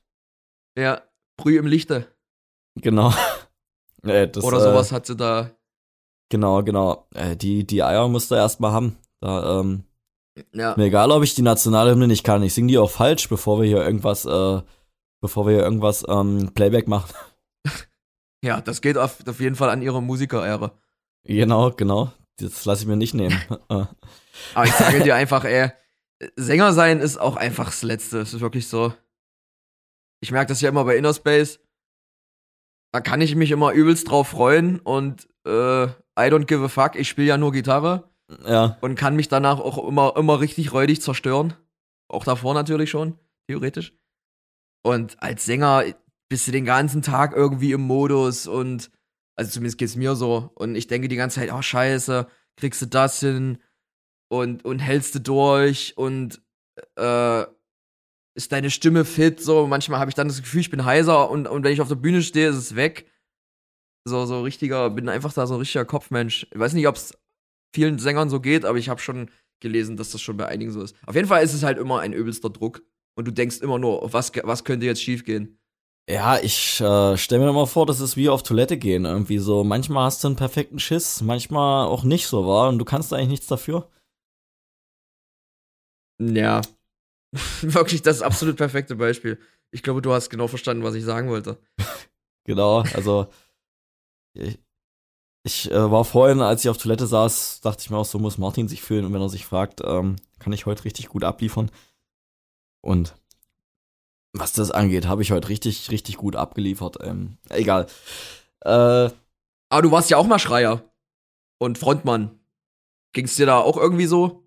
[0.78, 1.02] ja,
[1.38, 2.08] Brüh im Lichte.
[2.76, 3.12] Genau.
[4.04, 5.52] Äh, das, Oder sowas äh, hat sie da.
[6.30, 7.08] Genau, genau.
[7.14, 8.98] Äh, die, die Eier musst du erstmal haben.
[9.22, 9.84] Da, ähm,
[10.54, 10.76] ja.
[10.78, 12.44] Mir egal, ob ich die Nationalhymne nicht kann.
[12.44, 14.62] Ich singe die auch falsch, bevor wir hier irgendwas, äh,
[15.22, 17.14] bevor wir hier irgendwas ähm, Playback machen.
[18.44, 20.72] Ja, das geht auf, auf jeden Fall an ihre Musikerehre.
[21.24, 22.14] Genau, genau.
[22.38, 23.36] Das lasse ich mir nicht nehmen.
[24.54, 25.72] Aber ich sage dir einfach, ey,
[26.36, 28.20] Sänger sein ist auch einfach das Letzte.
[28.20, 28.94] Es ist wirklich so.
[30.20, 31.60] Ich merke das ja immer bei Inner Space.
[32.94, 36.96] Da kann ich mich immer übelst drauf freuen und äh, I don't give a fuck.
[36.96, 38.10] Ich spiele ja nur Gitarre.
[38.46, 38.78] Ja.
[38.82, 41.54] Und kann mich danach auch immer, immer richtig räudig zerstören.
[42.10, 43.94] Auch davor natürlich schon, theoretisch.
[44.84, 45.84] Und als Sänger
[46.30, 48.90] bist du den ganzen Tag irgendwie im Modus und
[49.36, 50.52] also zumindest geht's mir so.
[50.56, 53.60] Und ich denke die ganze Zeit, oh scheiße, kriegst du das hin
[54.30, 56.42] und, und hältst du durch und
[56.96, 57.46] äh,
[58.38, 59.42] ist deine Stimme fit?
[59.42, 61.88] So, manchmal habe ich dann das Gefühl, ich bin heiser und, und wenn ich auf
[61.88, 63.12] der Bühne stehe, ist es weg.
[64.08, 66.48] So, so richtiger, bin einfach da so ein richtiger Kopfmensch.
[66.52, 67.18] Ich weiß nicht, ob es
[67.76, 70.82] vielen Sängern so geht, aber ich habe schon gelesen, dass das schon bei einigen so
[70.82, 70.96] ist.
[71.06, 72.84] Auf jeden Fall ist es halt immer ein übelster Druck.
[73.16, 75.60] Und du denkst immer nur, was, was könnte jetzt schiefgehen?
[76.08, 79.06] Ja, ich äh, stelle mir mal vor, das ist wie auf Toilette gehen.
[79.06, 82.86] Irgendwie so, manchmal hast du einen perfekten Schiss, manchmal auch nicht so war und du
[82.86, 83.90] kannst eigentlich nichts dafür.
[86.20, 86.62] Ja.
[87.62, 89.40] Wirklich das absolut perfekte Beispiel.
[89.72, 91.60] Ich glaube, du hast genau verstanden, was ich sagen wollte.
[92.46, 93.28] genau, also
[94.34, 94.60] ich,
[95.44, 98.38] ich äh, war vorhin, als ich auf Toilette saß, dachte ich mir auch, so muss
[98.38, 101.72] Martin sich fühlen und wenn er sich fragt, ähm, kann ich heute richtig gut abliefern.
[102.82, 103.16] Und
[104.34, 106.98] was das angeht, habe ich heute richtig, richtig gut abgeliefert.
[107.02, 107.88] Ähm, egal.
[108.62, 108.70] Äh,
[109.70, 110.84] Aber du warst ja auch mal Schreier
[111.60, 112.40] und Frontmann.
[113.14, 114.47] Ging es dir da auch irgendwie so?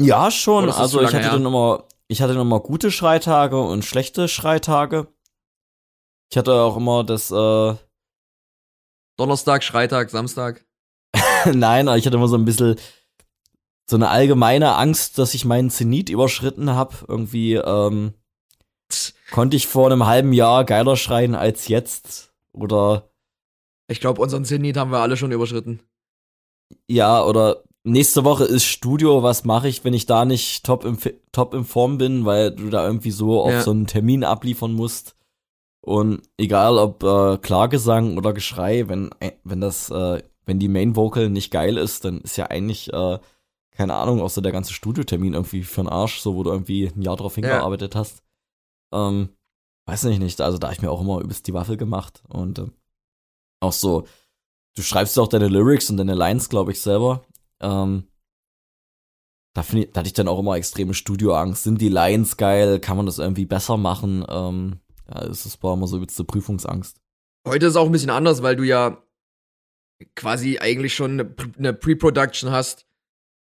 [0.00, 0.70] Ja, schon.
[0.70, 1.32] Also ich hatte her?
[1.32, 5.08] dann immer, ich hatte dann immer gute Schreitage und schlechte Schreitage.
[6.30, 7.74] Ich hatte auch immer das äh,
[9.16, 10.64] Donnerstag, Freitag, Samstag.
[11.52, 12.76] Nein, aber ich hatte immer so ein bisschen
[13.88, 16.94] so eine allgemeine Angst, dass ich meinen Zenit überschritten habe.
[17.06, 18.14] Irgendwie ähm,
[19.30, 22.32] konnte ich vor einem halben Jahr geiler schreien als jetzt.
[22.52, 23.10] Oder.
[23.88, 25.80] Ich glaube, unseren Zenit haben wir alle schon überschritten.
[26.88, 29.22] Ja, oder nächste Woche ist Studio.
[29.22, 30.98] Was mache ich, wenn ich da nicht top im,
[31.32, 33.62] top in Form bin, weil du da irgendwie so auf ja.
[33.62, 35.16] so einen Termin abliefern musst?
[35.80, 40.94] Und egal ob äh, Klagesang oder Geschrei, wenn, äh, wenn das, äh, wenn die Main
[40.94, 43.18] Vocal nicht geil ist, dann ist ja eigentlich, äh,
[43.72, 47.02] keine Ahnung, außer der ganze Studiotermin irgendwie für den Arsch, so wo du irgendwie ein
[47.02, 48.00] Jahr drauf hingearbeitet ja.
[48.00, 48.22] hast.
[48.92, 49.30] Ähm,
[49.86, 52.60] weiß ich nicht, also da habe ich mir auch immer übelst die Waffel gemacht und
[52.60, 52.66] äh,
[53.60, 54.06] auch so,
[54.76, 57.24] du schreibst auch deine Lyrics und deine Lines, glaube ich, selber.
[57.62, 58.04] Ähm,
[59.54, 61.62] da, ich, da hatte ich dann auch immer extreme Studioangst.
[61.62, 62.80] Sind die Lines geil?
[62.80, 64.24] Kann man das irgendwie besser machen?
[64.28, 66.98] Ähm, ja, es ist war immer so übelste Prüfungsangst.
[67.46, 69.02] Heute ist es auch ein bisschen anders, weil du ja
[70.14, 72.86] quasi eigentlich schon eine, Pre-Production hast,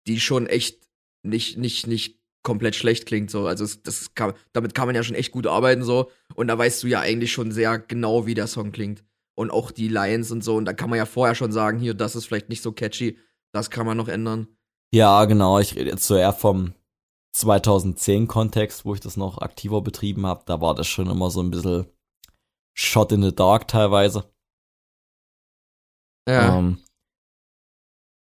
[0.07, 0.89] die schon echt
[1.23, 3.31] nicht, nicht, nicht komplett schlecht klingt.
[3.31, 3.47] So.
[3.47, 6.11] Also das kann, damit kann man ja schon echt gut arbeiten so.
[6.35, 9.05] Und da weißt du ja eigentlich schon sehr genau, wie der Song klingt.
[9.35, 10.57] Und auch die Lines und so.
[10.57, 13.19] Und da kann man ja vorher schon sagen, hier, das ist vielleicht nicht so catchy.
[13.53, 14.49] Das kann man noch ändern.
[14.95, 15.59] Ja, genau.
[15.59, 16.75] Ich rede jetzt so eher vom
[17.37, 20.45] 2010-Kontext, wo ich das noch aktiver betrieben habe.
[20.47, 21.87] Da war das schon immer so ein bisschen
[22.77, 24.31] Shot in the Dark teilweise.
[26.29, 26.59] Ja.
[26.59, 26.79] Ähm,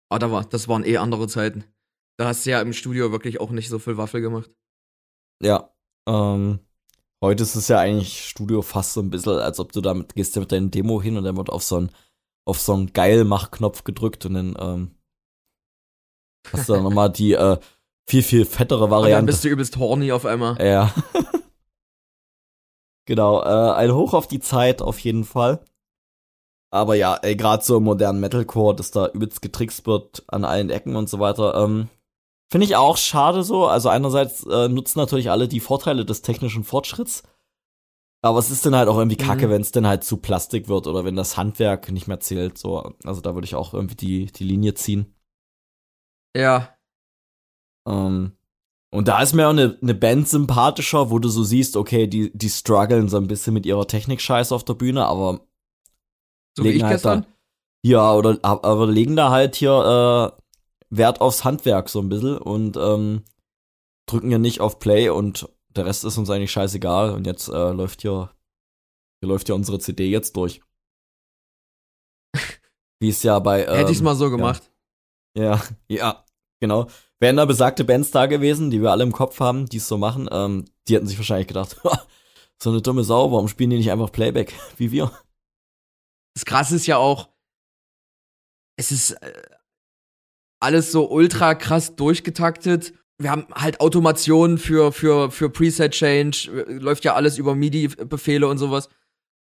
[0.09, 1.65] Aber da war, das waren eh andere Zeiten.
[2.17, 4.49] Da hast du ja im Studio wirklich auch nicht so viel Waffel gemacht.
[5.41, 5.73] Ja.
[6.07, 6.59] Ähm,
[7.21, 10.35] heute ist es ja eigentlich Studio fast so ein bisschen, als ob du damit gehst
[10.35, 11.91] ja mit deinem Demo hin und dann wird auf so einen
[12.47, 14.94] auf so einen Geil-Mach-Knopf gedrückt und dann ähm,
[16.51, 17.57] hast du dann nochmal die äh,
[18.07, 19.07] viel, viel fettere Variante.
[19.07, 20.57] Und dann bist du übelst horny auf einmal.
[20.63, 20.93] Ja.
[23.05, 25.63] genau, äh, ein Hoch auf die Zeit auf jeden Fall.
[26.71, 30.69] Aber ja, ey, gerade so im modernen Metalcore, dass da übelst getrickst wird an allen
[30.69, 31.89] Ecken und so weiter, ähm,
[32.51, 33.65] finde ich auch schade so.
[33.65, 37.23] Also einerseits äh, nutzen natürlich alle die Vorteile des technischen Fortschritts.
[38.21, 39.51] Aber es ist dann halt auch irgendwie kacke, mhm.
[39.51, 42.57] wenn es dann halt zu Plastik wird oder wenn das Handwerk nicht mehr zählt.
[42.57, 45.14] So, also da würde ich auch irgendwie die, die Linie ziehen.
[46.35, 46.75] Ja,
[47.87, 48.31] ähm,
[48.91, 52.31] und da ist mir auch eine, eine Band sympathischer, wo du so siehst, okay, die,
[52.35, 55.41] die strugglen so ein bisschen mit ihrer Technik-Scheiße auf der Bühne, aber
[56.57, 57.21] so wie ich halt gestern?
[57.23, 57.27] Da,
[57.83, 60.41] ja, oder aber legen da halt hier äh,
[60.89, 63.23] Wert aufs Handwerk so ein bisschen und ähm,
[64.07, 67.71] drücken ja nicht auf Play und der Rest ist uns eigentlich scheißegal und jetzt äh,
[67.71, 68.31] läuft hier,
[69.19, 70.61] hier läuft ja unsere CD jetzt durch.
[72.99, 73.65] Wie es ja bei.
[73.65, 74.71] Ähm, Hätte ich's mal so gemacht.
[75.37, 76.24] Ja, ja, ja
[76.59, 76.87] genau
[77.19, 79.97] wären da besagte Bands da gewesen, die wir alle im Kopf haben, die es so
[79.97, 81.81] machen, ähm, die hätten sich wahrscheinlich gedacht,
[82.61, 85.11] so eine dumme Sau, warum spielen die nicht einfach Playback wie wir?
[86.35, 87.29] Das Krasse ist ja auch,
[88.77, 89.33] es ist äh,
[90.61, 92.93] alles so ultra krass durchgetaktet.
[93.17, 98.57] Wir haben halt Automationen für, für, für Preset Change, läuft ja alles über MIDI-Befehle und
[98.57, 98.89] sowas.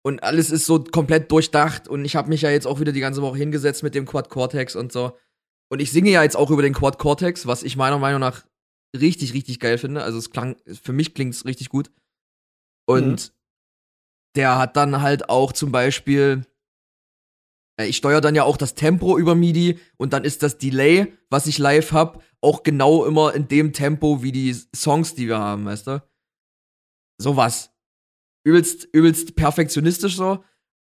[0.03, 1.87] Und alles ist so komplett durchdacht.
[1.87, 4.29] Und ich habe mich ja jetzt auch wieder die ganze Woche hingesetzt mit dem Quad
[4.29, 5.17] Cortex und so.
[5.71, 8.45] Und ich singe ja jetzt auch über den Quad Cortex, was ich meiner Meinung nach
[8.97, 10.03] richtig, richtig geil finde.
[10.03, 11.91] Also es klang, für mich klingt es richtig gut.
[12.89, 13.35] Und mhm.
[14.37, 16.45] der hat dann halt auch zum Beispiel,
[17.81, 21.17] äh, ich steuere dann ja auch das Tempo über MIDI und dann ist das Delay,
[21.29, 25.39] was ich live hab, auch genau immer in dem Tempo wie die Songs, die wir
[25.39, 26.03] haben, weißt du?
[27.19, 27.71] Sowas.
[28.45, 30.43] Übelst, übelst perfektionistisch so.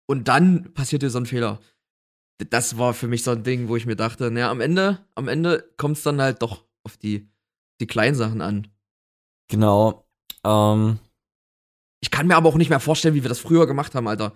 [0.08, 1.60] Und dann passiert dir so ein Fehler.
[2.38, 5.28] Das war für mich so ein Ding, wo ich mir dachte, naja, am Ende, am
[5.28, 7.30] Ende kommt es dann halt doch auf die,
[7.80, 8.68] die kleinen Sachen an.
[9.50, 10.08] Genau.
[10.44, 11.00] Ähm.
[12.02, 14.36] Ich kann mir aber auch nicht mehr vorstellen, wie wir das früher gemacht haben, Alter.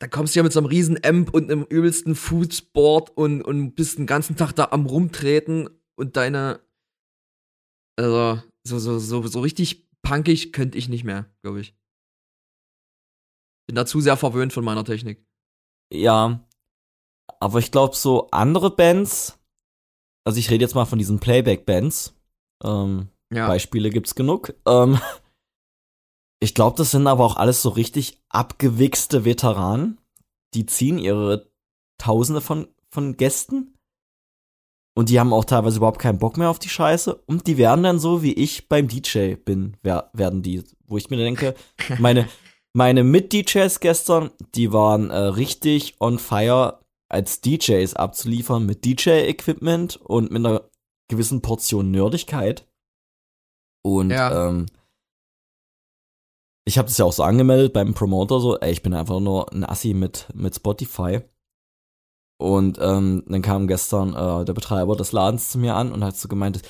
[0.00, 3.74] Da kommst du ja mit so einem riesen Amp und einem übelsten Foodsport und, und
[3.74, 6.60] bist den ganzen Tag da am rumtreten und deine.
[7.96, 11.76] Also, so, so, so, so richtig punkig könnte ich nicht mehr, glaube ich.
[13.66, 15.24] Bin da zu sehr verwöhnt von meiner Technik.
[15.92, 16.46] Ja.
[17.44, 19.38] Aber ich glaube, so andere Bands,
[20.26, 22.14] also ich rede jetzt mal von diesen Playback-Bands.
[22.64, 23.48] Ähm, ja.
[23.48, 24.54] Beispiele gibt's genug.
[24.66, 24.98] Ähm,
[26.40, 29.98] ich glaube, das sind aber auch alles so richtig abgewichste Veteranen.
[30.54, 31.50] Die ziehen ihre
[31.98, 33.76] Tausende von, von Gästen
[34.96, 37.14] und die haben auch teilweise überhaupt keinen Bock mehr auf die Scheiße.
[37.26, 40.64] Und die werden dann so, wie ich beim DJ bin, wer, werden die.
[40.86, 41.54] Wo ich mir denke,
[41.98, 42.26] meine,
[42.72, 46.80] meine Mit-DJs gestern, die waren äh, richtig on fire,
[47.14, 50.68] als DJs abzuliefern mit DJ-Equipment und mit einer
[51.08, 52.66] gewissen Portion Nerdigkeit.
[53.84, 54.48] Und ja.
[54.48, 54.66] ähm,
[56.66, 59.52] ich habe das ja auch so angemeldet beim Promoter, so, ey, ich bin einfach nur
[59.52, 61.20] ein Assi mit, mit Spotify.
[62.36, 66.16] Und ähm, dann kam gestern äh, der Betreiber des Ladens zu mir an und hat
[66.16, 66.62] so gemeint,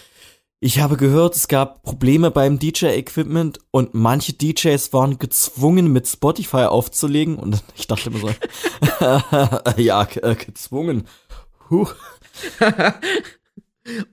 [0.65, 6.65] ich habe gehört, es gab Probleme beim DJ-Equipment und manche DJs waren gezwungen, mit Spotify
[6.65, 7.37] aufzulegen.
[7.37, 8.29] Und ich dachte mir so,
[9.77, 11.07] ja, äh, gezwungen.
[11.69, 11.87] Huh.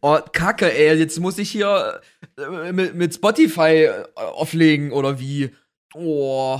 [0.01, 2.01] oh, Kacke, ey, jetzt muss ich hier
[2.37, 5.55] äh, mit, mit Spotify äh, auflegen oder wie?
[5.93, 6.59] Oh.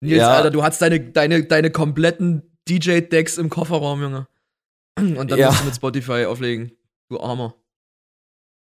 [0.00, 0.30] Nils, ja.
[0.30, 4.28] Alter, du hast deine, deine, deine kompletten DJ-Decks im Kofferraum, Junge.
[4.96, 5.48] Und dann ja.
[5.48, 6.70] musst du mit Spotify auflegen.
[7.08, 7.59] Du Armer.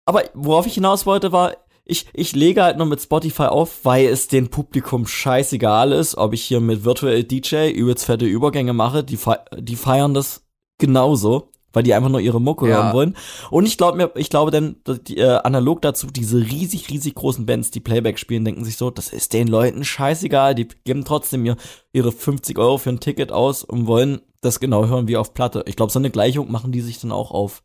[0.10, 1.56] Aber worauf ich hinaus wollte, war,
[1.86, 6.34] ich, ich lege halt nur mit Spotify auf, weil es dem Publikum scheißegal ist, ob
[6.34, 9.04] ich hier mit Virtual DJ übelst fette Übergänge mache.
[9.04, 9.20] Die,
[9.60, 10.48] die feiern das
[10.80, 12.78] genauso weil die einfach nur ihre Mucke ja.
[12.78, 13.18] hören wollen.
[13.52, 17.46] Und ich glaube mir, ich glaube denn, die, äh, analog dazu, diese riesig, riesig großen
[17.46, 21.46] Bands, die Playback spielen, denken sich so, das ist den Leuten scheißegal, die geben trotzdem
[21.46, 21.58] ihr,
[21.94, 25.64] ihre 50 Euro für ein Ticket aus und wollen das genau hören wie auf Platte.
[25.68, 27.62] Ich glaube, so eine Gleichung machen die sich dann auch auf.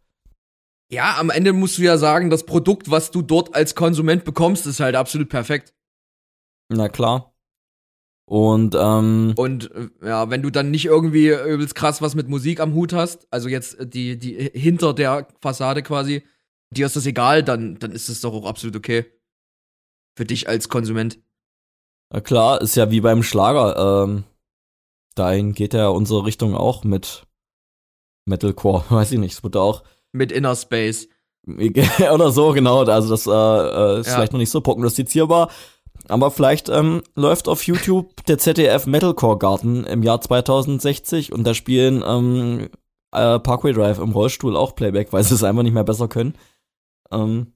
[0.95, 4.65] Ja, am Ende musst du ja sagen, das Produkt, was du dort als Konsument bekommst,
[4.67, 5.75] ist halt absolut perfekt.
[6.69, 7.35] Na klar.
[8.27, 12.61] Und, ähm, Und äh, ja, wenn du dann nicht irgendwie übelst krass was mit Musik
[12.61, 16.23] am Hut hast, also jetzt die, die hinter der Fassade quasi,
[16.71, 19.05] dir ist das egal, dann, dann ist das doch auch absolut okay.
[20.17, 21.19] Für dich als Konsument.
[22.13, 24.05] Na klar, ist ja wie beim Schlager.
[24.05, 24.25] Ähm,
[25.17, 27.27] dahin geht ja unsere Richtung auch mit
[28.27, 29.83] Metalcore, weiß ich nicht, es wird auch.
[30.15, 31.09] Mit Inner Space.
[31.47, 32.85] Oder so, genau.
[32.85, 34.15] Also das äh, äh ist ja.
[34.15, 35.51] vielleicht noch nicht so prognostizierbar.
[36.09, 41.55] Aber vielleicht ähm, läuft auf YouTube der ZDF Metalcore Garten im Jahr 2060 und da
[41.55, 42.69] spielen ähm,
[43.13, 46.35] äh, Parkway Drive im Rollstuhl auch Playback, weil sie es einfach nicht mehr besser können.
[47.11, 47.53] Ähm,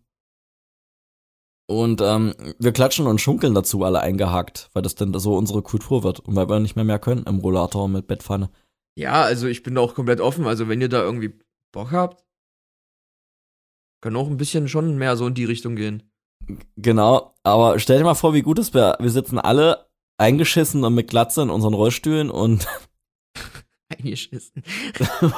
[1.67, 6.03] und ähm, wir klatschen und schunkeln dazu alle eingehakt, weil das dann so unsere Kultur
[6.03, 8.51] wird und weil wir nicht mehr mehr können im Rollator mit Bettpfanne.
[8.97, 10.47] Ja, also ich bin da auch komplett offen.
[10.47, 11.39] Also wenn ihr da irgendwie
[11.73, 12.25] Bock habt,
[14.01, 16.03] kann auch ein bisschen schon mehr so in die Richtung gehen.
[16.77, 18.97] Genau, aber stell dir mal vor, wie gut es wäre.
[19.01, 22.67] Wir sitzen alle eingeschissen und mit Glatze in unseren Rollstühlen und
[23.89, 24.63] eingeschissen.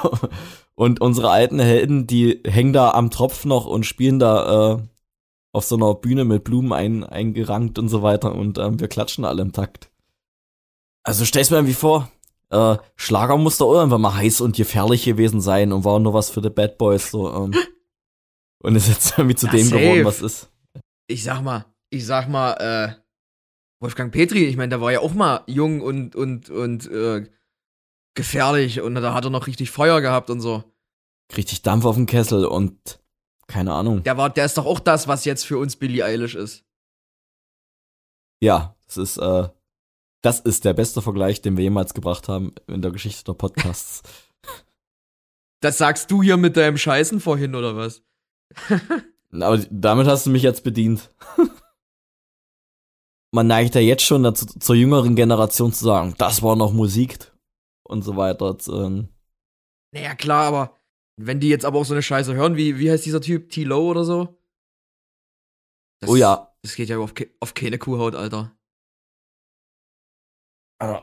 [0.74, 4.82] und unsere alten Helden, die hängen da am Tropf noch und spielen da äh,
[5.52, 9.24] auf so einer Bühne mit Blumen ein, eingerankt und so weiter und ähm, wir klatschen
[9.24, 9.90] alle im Takt.
[11.02, 12.11] Also stell's mir irgendwie vor,
[12.50, 16.30] äh, Schlager muss doch irgendwann mal heiß und gefährlich gewesen sein und war nur was
[16.30, 17.32] für die Bad Boys so.
[17.32, 17.54] Ähm,
[18.62, 19.80] und ist jetzt irgendwie zu ja, dem safe.
[19.80, 20.50] geworden, was ist
[21.11, 22.94] ich sag mal, ich sag mal, äh,
[23.82, 27.28] Wolfgang Petri, ich meine, der war ja auch mal jung und, und, und äh,
[28.14, 30.62] gefährlich und da hat er noch richtig Feuer gehabt und so.
[31.36, 33.00] Richtig Dampf auf dem Kessel und
[33.46, 34.02] keine Ahnung.
[34.04, 36.64] Der war, der ist doch auch das, was jetzt für uns Billie Eilish ist.
[38.40, 39.48] Ja, das ist, äh,
[40.22, 44.02] das ist der beste Vergleich, den wir jemals gebracht haben in der Geschichte der Podcasts.
[45.61, 48.02] das sagst du hier mit deinem Scheißen vorhin, oder was?
[49.32, 51.14] Aber damit hast du mich jetzt bedient.
[53.32, 57.32] man neigt ja jetzt schon dazu, zur jüngeren Generation zu sagen, das war noch Musik
[57.84, 58.57] und so weiter.
[59.92, 60.76] Naja, klar, aber
[61.16, 63.51] wenn die jetzt aber auch so eine Scheiße hören, wie, wie heißt dieser Typ?
[63.51, 64.40] T-Low oder so?
[66.01, 66.55] Das, oh ja.
[66.62, 68.57] Das geht ja auf, auf keine Kuhhaut, Alter.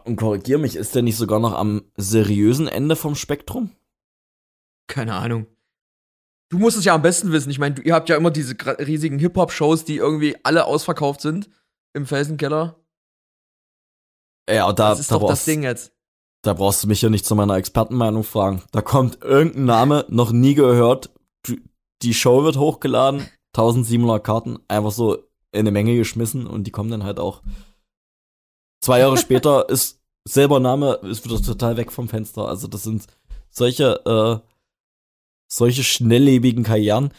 [0.06, 3.76] Und korrigier mich, ist der nicht sogar noch am seriösen Ende vom Spektrum?
[4.88, 5.45] Keine Ahnung.
[6.50, 7.50] Du musst es ja am besten wissen.
[7.50, 11.50] Ich meine, ihr habt ja immer diese riesigen Hip-Hop-Shows, die irgendwie alle ausverkauft sind
[11.93, 12.80] im Felsenkeller.
[14.50, 15.91] Ja, da, das ist da doch das Ding jetzt.
[16.43, 18.64] Da brauchst du mich ja nicht zu meiner Expertenmeinung fragen.
[18.72, 21.10] Da kommt irgendein Name, noch nie gehört.
[22.02, 23.28] Die Show wird hochgeladen,
[23.58, 25.18] 1700 Karten, einfach so
[25.52, 27.41] in eine Menge geschmissen und die kommen dann halt auch
[28.82, 32.48] Zwei Jahre später ist selber Name, ist wieder total weg vom Fenster.
[32.48, 33.06] Also das sind
[33.50, 34.48] solche, äh,
[35.48, 37.14] solche schnelllebigen Karrieren.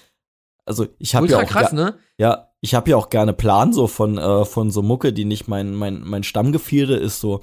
[0.64, 1.99] Also ich habe ja auch krass, ne?
[2.18, 5.49] Ja, ich habe ja auch gerne Plan so von äh, von so Mucke, die nicht
[5.49, 7.41] mein mein mein Stammgefilde ist so.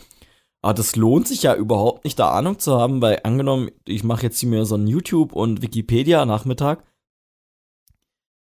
[0.61, 4.23] Aber das lohnt sich ja überhaupt nicht, da Ahnung zu haben, weil angenommen, ich mache
[4.23, 6.83] jetzt hier mir so ein YouTube und Wikipedia Nachmittag.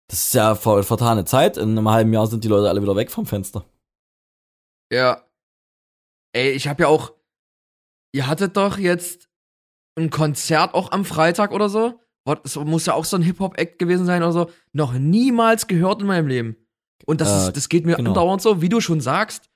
[0.09, 1.57] Das ist ja voll vertane Zeit.
[1.57, 3.64] In einem halben Jahr sind die Leute alle wieder weg vom Fenster.
[4.93, 5.22] Ja,
[6.32, 7.12] Ey, ich hab ja auch.
[8.12, 9.28] Ihr hattet doch jetzt
[9.97, 12.01] ein Konzert auch am Freitag oder so.
[12.25, 14.51] Das muss ja auch so ein Hip-Hop-Act gewesen sein oder so.
[14.73, 16.57] Noch niemals gehört in meinem Leben.
[17.07, 18.11] Und das, äh, ist, das geht mir genau.
[18.11, 19.51] andauernd so, wie du schon sagst.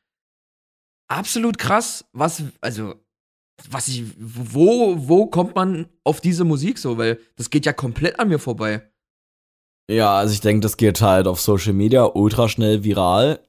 [1.08, 2.94] Absolut krass, was, also,
[3.70, 6.96] was ich, wo, wo kommt man auf diese Musik so?
[6.96, 8.90] Weil das geht ja komplett an mir vorbei.
[9.90, 13.46] Ja, also ich denke, das geht halt auf Social Media ultra schnell viral.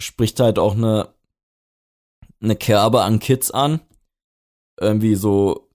[0.00, 1.12] Spricht halt auch eine
[2.42, 3.80] eine Kerbe an Kids an.
[4.80, 5.70] Irgendwie so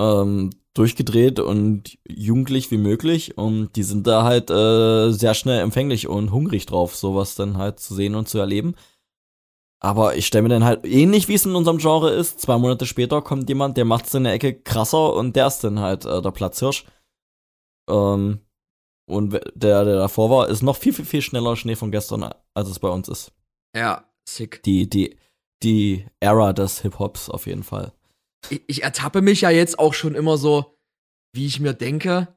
[0.00, 3.36] ähm, durchgedreht und jugendlich wie möglich.
[3.36, 7.80] Und die sind da halt äh, sehr schnell empfänglich und hungrig drauf, sowas dann halt
[7.80, 8.74] zu sehen und zu erleben.
[9.80, 12.40] Aber ich stelle mir dann halt ähnlich wie es in unserem Genre ist.
[12.40, 15.62] Zwei Monate später kommt jemand, der macht es in der Ecke krasser und der ist
[15.64, 16.84] dann halt äh, der Platzhirsch.
[17.88, 18.40] Ähm,
[19.08, 22.68] und der, der davor war, ist noch viel, viel, viel schneller Schnee von gestern, als
[22.68, 23.32] es bei uns ist.
[23.76, 24.62] Ja, sick.
[24.64, 25.16] Die, die,
[25.62, 27.92] die Ära des Hip-Hops auf jeden Fall.
[28.50, 30.76] Ich, ich ertappe mich ja jetzt auch schon immer so,
[31.32, 32.28] wie ich mir denke,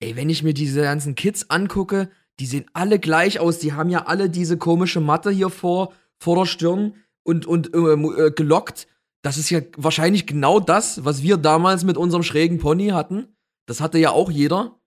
[0.00, 2.10] ey, wenn ich mir diese ganzen Kids angucke,
[2.40, 6.36] die sehen alle gleich aus, die haben ja alle diese komische Matte hier vor, vor
[6.36, 8.88] der Stirn und, und äh, äh, gelockt.
[9.22, 13.36] Das ist ja wahrscheinlich genau das, was wir damals mit unserem schrägen Pony hatten.
[13.66, 14.78] Das hatte ja auch jeder.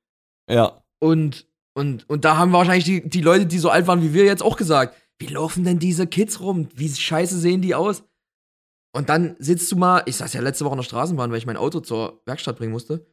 [0.50, 0.84] Ja.
[1.00, 4.26] Und, und, und da haben wahrscheinlich die, die Leute, die so alt waren wie wir,
[4.26, 6.70] jetzt auch gesagt, wie laufen denn diese Kids rum?
[6.76, 8.04] Wie scheiße sehen die aus?
[8.98, 11.46] Und dann sitzt du mal, ich saß ja letzte Woche in der Straßenbahn, weil ich
[11.46, 13.06] mein Auto zur Werkstatt bringen musste.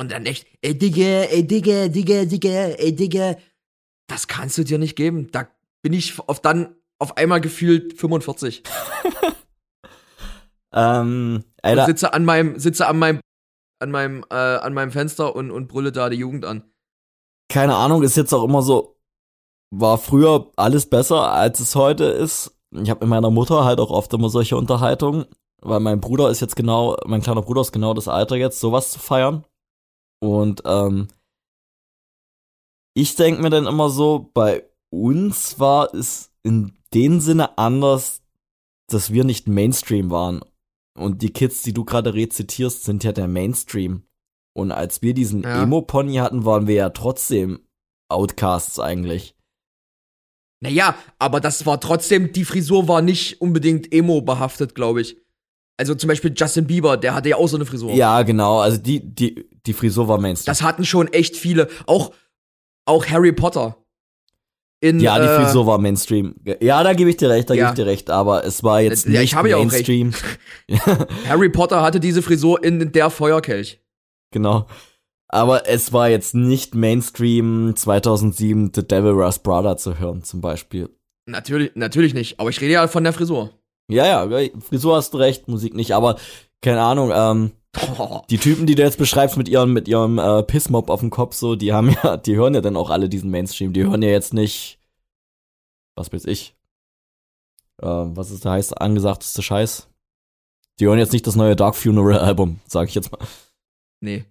[0.00, 3.36] Und dann echt, ey Digga, ey Digga, Digga, Digga, ey Digga.
[4.08, 5.30] Das kannst du dir nicht geben.
[5.30, 5.46] Da
[5.82, 8.64] bin ich auf dann auf einmal gefühlt 45.
[10.72, 11.82] ähm, Alter.
[11.82, 13.20] Und sitze an meinem, sitze an meinem,
[13.78, 16.64] an meinem, äh, an meinem Fenster und, und brülle da die Jugend an.
[17.48, 18.98] Keine Ahnung, ist jetzt auch immer so,
[19.70, 22.58] war früher alles besser, als es heute ist.
[22.72, 25.26] Ich habe mit meiner Mutter halt auch oft immer solche Unterhaltungen,
[25.60, 28.92] weil mein Bruder ist jetzt genau, mein kleiner Bruder ist genau das Alter jetzt, sowas
[28.92, 29.44] zu feiern.
[30.20, 31.08] Und ähm,
[32.94, 38.22] ich denke mir dann immer so, bei uns war es in dem Sinne anders,
[38.88, 40.42] dass wir nicht Mainstream waren.
[40.98, 44.02] Und die Kids, die du gerade rezitierst, sind ja der Mainstream.
[44.54, 45.62] Und als wir diesen ja.
[45.62, 47.60] Emo-Pony hatten, waren wir ja trotzdem
[48.10, 49.34] Outcasts eigentlich.
[50.62, 55.16] Naja, aber das war trotzdem, die Frisur war nicht unbedingt emo behaftet, glaube ich.
[55.76, 57.92] Also zum Beispiel Justin Bieber, der hatte ja auch so eine Frisur.
[57.94, 58.60] Ja, genau.
[58.60, 60.52] Also die, die, die Frisur war Mainstream.
[60.52, 61.68] Das hatten schon echt viele.
[61.86, 62.12] Auch,
[62.84, 63.76] auch Harry Potter.
[64.80, 66.36] In, ja, die äh, Frisur war Mainstream.
[66.60, 67.70] Ja, da gebe ich dir recht, da ja.
[67.70, 70.12] gebe ich dir recht, aber es war jetzt ja, nicht ich Mainstream.
[70.68, 71.08] Ja auch recht.
[71.28, 73.80] Harry Potter hatte diese Frisur in der Feuerkelch.
[74.30, 74.66] Genau.
[75.32, 80.90] Aber es war jetzt nicht Mainstream 2007 The Devil Wears Prada zu hören, zum Beispiel.
[81.26, 82.38] Natürlich, natürlich nicht.
[82.38, 83.50] Aber ich rede ja von der Frisur.
[83.88, 85.92] Ja, ja, Frisur hast du recht, Musik nicht.
[85.92, 86.16] Aber
[86.60, 87.52] keine Ahnung, ähm,
[88.30, 91.34] die Typen, die du jetzt beschreibst mit ihrem, mit ihrem äh, Pissmob auf dem Kopf,
[91.34, 93.72] so, die haben ja, die hören ja dann auch alle diesen Mainstream.
[93.72, 94.78] Die hören ja jetzt nicht,
[95.96, 96.54] was weiß ich,
[97.80, 99.88] äh, was ist der heißt angesagteste Scheiß?
[100.78, 103.20] Die hören jetzt nicht das neue Dark Funeral Album, sag ich jetzt mal.
[104.00, 104.26] Nee.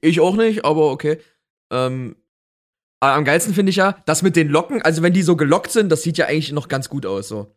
[0.00, 1.18] Ich auch nicht, aber okay.
[1.72, 2.16] Ähm,
[3.00, 5.90] am geilsten finde ich ja, das mit den Locken, also wenn die so gelockt sind,
[5.90, 7.54] das sieht ja eigentlich noch ganz gut aus, so.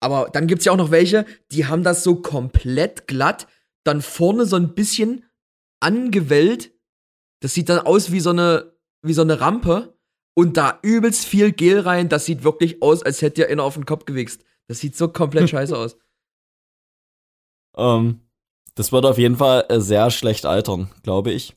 [0.00, 3.46] Aber dann gibt's ja auch noch welche, die haben das so komplett glatt,
[3.84, 5.24] dann vorne so ein bisschen
[5.80, 6.72] angewellt.
[7.40, 8.72] Das sieht dann aus wie so eine,
[9.02, 9.92] wie so eine Rampe,
[10.34, 12.08] und da übelst viel Gel rein.
[12.08, 14.44] Das sieht wirklich aus, als hätte dir einer auf den Kopf gewichst.
[14.66, 15.98] Das sieht so komplett scheiße aus.
[17.76, 18.20] Ähm,
[18.74, 21.56] das wird auf jeden Fall äh, sehr schlecht altern, glaube ich.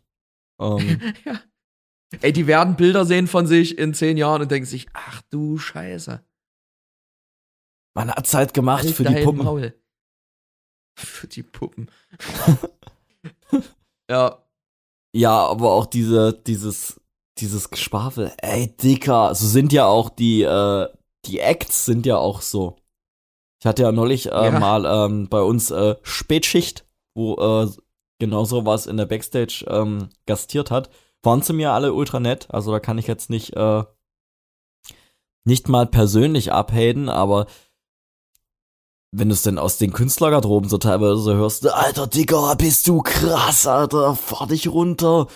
[0.59, 1.41] Ähm, ja.
[2.21, 5.57] Ey, die werden Bilder sehen von sich in zehn Jahren und denken sich, ach du
[5.57, 6.23] Scheiße.
[7.95, 9.43] Man hat's halt gemacht Halt für die Puppen.
[9.43, 9.73] Maul.
[10.97, 11.91] Für die Puppen.
[14.09, 14.41] ja.
[15.13, 17.01] Ja, aber auch diese, dieses,
[17.37, 18.31] dieses Geschwafel.
[18.37, 20.87] Ey, Dicker, so sind ja auch die, äh,
[21.25, 22.77] die Acts sind ja auch so.
[23.61, 24.59] Ich hatte ja neulich äh, Ja.
[24.59, 27.35] mal ähm, bei uns äh, Spätschicht, wo
[27.65, 27.69] äh,
[28.19, 30.89] genau sowas in der Backstage ähm, gastiert hat.
[31.23, 33.83] Waren zu mir alle ultra nett, also da kann ich jetzt nicht, äh,
[35.43, 37.47] nicht mal persönlich abhaten, aber
[39.17, 43.65] wenn du es denn aus den Künstlergarderoben so teilweise hörst, alter Digga, bist du krass,
[43.65, 45.27] Alter, fahr dich runter.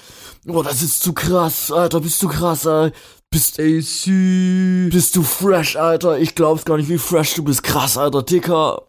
[0.47, 2.95] Oh, das ist zu krass, Alter, bist du krass, Alter.
[3.31, 4.89] Bist, süß.
[4.91, 6.17] bist du fresh, Alter.
[6.17, 7.61] Ich glaub's gar nicht, wie fresh du bist.
[7.61, 8.87] Krass, Alter, Dicker.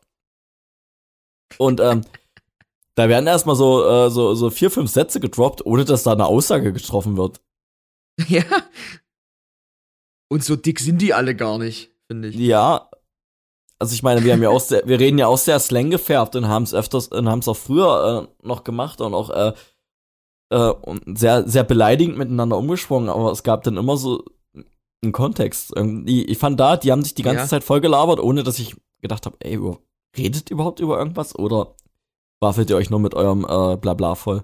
[1.58, 2.02] Und ähm,
[2.94, 6.26] da werden erstmal so, äh, so, so vier, fünf Sätze gedroppt, ohne dass da eine
[6.26, 7.40] Aussage getroffen wird.
[8.28, 8.44] Ja.
[10.28, 12.36] Und so dick sind die alle gar nicht, finde ich.
[12.36, 12.90] Ja.
[13.78, 16.36] Also ich meine, wir haben ja auch sehr, wir reden ja auch sehr Slang gefärbt
[16.36, 19.54] und haben es öfters und haben es auch früher äh, noch gemacht und auch äh,
[20.50, 24.24] äh, und sehr, sehr beleidigend miteinander umgesprungen, aber es gab dann immer so
[25.02, 25.72] einen Kontext.
[25.74, 27.48] Irgendwie, ich fand da, die haben sich die ganze Ja.
[27.48, 29.58] Zeit voll gelabert, ohne dass ich gedacht habe, ey,
[30.16, 31.74] redet überhaupt über irgendwas oder
[32.40, 34.42] waffelt ihr euch nur mit eurem äh, Blabla voll?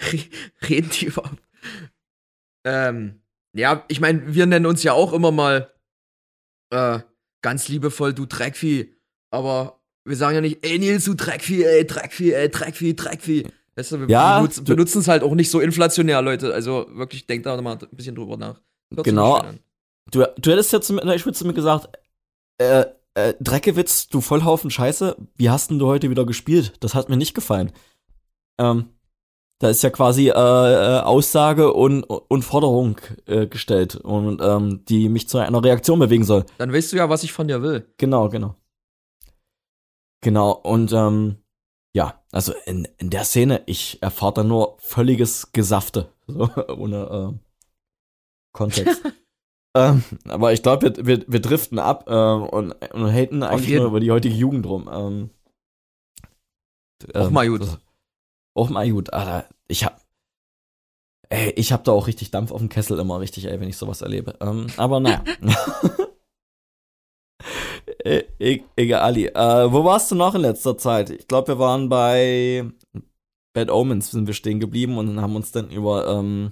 [0.00, 1.42] Re- Reden die überhaupt?
[2.64, 3.20] Ähm,
[3.54, 5.72] ja, ich meine, wir nennen uns ja auch immer mal
[6.70, 7.00] äh,
[7.42, 8.94] ganz liebevoll, du Dreckvieh.
[9.30, 13.46] Aber wir sagen ja nicht, ey Nils, du Dreckvieh, ey Dreckvieh, ey Dreckvieh, Dreckvieh.
[13.76, 16.52] Weißt du, wir Ja, benutzen, benutzen es halt auch nicht so inflationär, Leute.
[16.52, 18.60] Also wirklich, denkt da mal ein bisschen drüber nach.
[18.94, 19.40] Hört Genau.
[20.10, 21.88] Du, du hättest jetzt mit einer Spitze mir gesagt,
[22.58, 22.86] äh,
[23.18, 26.74] äh, Dreckewitz, du Vollhaufen Scheiße, wie hast denn du heute wieder gespielt?
[26.80, 27.72] Das hat mir nicht gefallen.
[28.58, 28.90] Ähm,
[29.58, 35.08] da ist ja quasi äh, äh, Aussage und, und Forderung äh, gestellt und ähm, die
[35.08, 36.44] mich zu einer Reaktion bewegen soll.
[36.58, 37.92] Dann weißt du ja, was ich von dir will.
[37.98, 38.54] Genau, genau.
[40.20, 41.36] Genau, und ähm,
[41.92, 47.40] ja, also in, in der Szene, ich erfahre da nur völliges Gesafte, so, ohne ähm,
[48.52, 49.02] Kontext.
[49.76, 53.86] ähm, aber ich glaube, wir, wir, wir driften ab ähm, und, und haten eigentlich nur
[53.86, 54.88] über die heutige Jugend rum.
[54.92, 55.30] Ähm,
[57.14, 57.62] Auch ähm, mal gut.
[57.62, 57.78] das-
[58.54, 59.48] Auch mal gut, Alter.
[59.68, 60.00] Ich hab.
[61.30, 63.76] Ey, ich hab da auch richtig Dampf auf dem Kessel immer richtig, ey, wenn ich
[63.76, 64.34] sowas erlebe.
[64.40, 65.22] Ähm, aber naja.
[68.04, 69.26] E e egal, Ali.
[69.26, 71.10] Äh, wo warst du noch in letzter Zeit?
[71.10, 72.64] Ich glaube, wir waren bei
[73.54, 76.50] Bad Omens sind wir stehen geblieben und haben uns dann über ähm,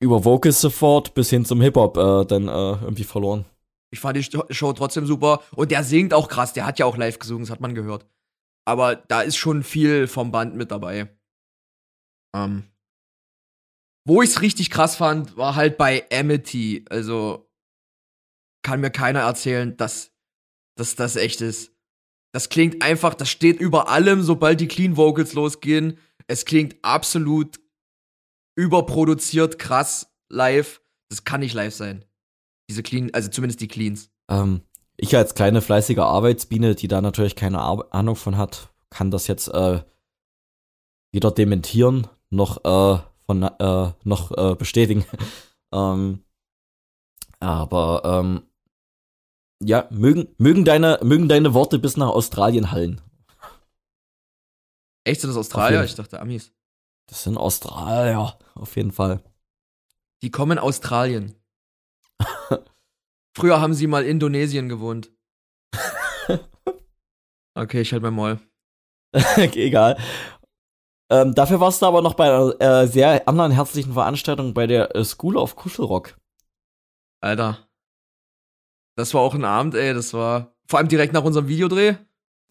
[0.00, 3.44] über Vocal Support bis hin zum Hip Hop äh, dann äh, irgendwie verloren.
[3.90, 5.42] Ich fand die Show trotzdem super.
[5.52, 6.52] Und der singt auch krass.
[6.52, 8.06] Der hat ja auch live gesungen, das hat man gehört.
[8.66, 11.08] Aber da ist schon viel vom Band mit dabei.
[12.36, 12.64] Ähm.
[14.06, 16.84] Wo ich's richtig krass fand, war halt bei Amity.
[16.90, 17.50] Also
[18.62, 20.12] kann mir keiner erzählen, dass,
[20.76, 21.72] dass das echt ist.
[22.34, 25.98] Das klingt einfach, das steht über allem, sobald die Clean Vocals losgehen.
[26.26, 27.58] Es klingt absolut
[28.58, 30.82] überproduziert, krass, live.
[31.08, 32.04] Das kann nicht live sein.
[32.68, 34.10] Diese Clean, also zumindest die Cleans.
[34.28, 34.62] Ähm,
[34.96, 39.28] ich als kleine fleißige Arbeitsbiene, die da natürlich keine Ar Ahnung von hat, kann das
[39.28, 39.80] jetzt äh,
[41.12, 45.06] weder dementieren noch äh, von äh, noch äh, bestätigen.
[45.72, 46.24] ähm,
[47.38, 48.42] aber ähm,
[49.62, 53.00] ja, mögen mögen deine mögen deine Worte bis nach Australien hallen.
[55.04, 55.84] Echt sind das Australier?
[55.84, 56.52] Ich dachte Amis.
[57.08, 59.22] Das sind Australier auf jeden Fall.
[60.22, 61.34] Die kommen aus Australien.
[63.36, 65.10] Früher haben sie mal Indonesien gewohnt.
[67.54, 68.38] Okay, ich halt mein Maul.
[69.36, 69.98] Egal.
[71.10, 74.94] Ähm, dafür warst du aber noch bei einer äh, sehr anderen herzlichen Veranstaltung bei der
[74.94, 76.16] äh, School of Kuschelrock.
[77.20, 77.68] Alter.
[78.96, 79.92] Das war auch ein Abend, ey.
[79.92, 81.96] Das war vor allem direkt nach unserem Videodreh.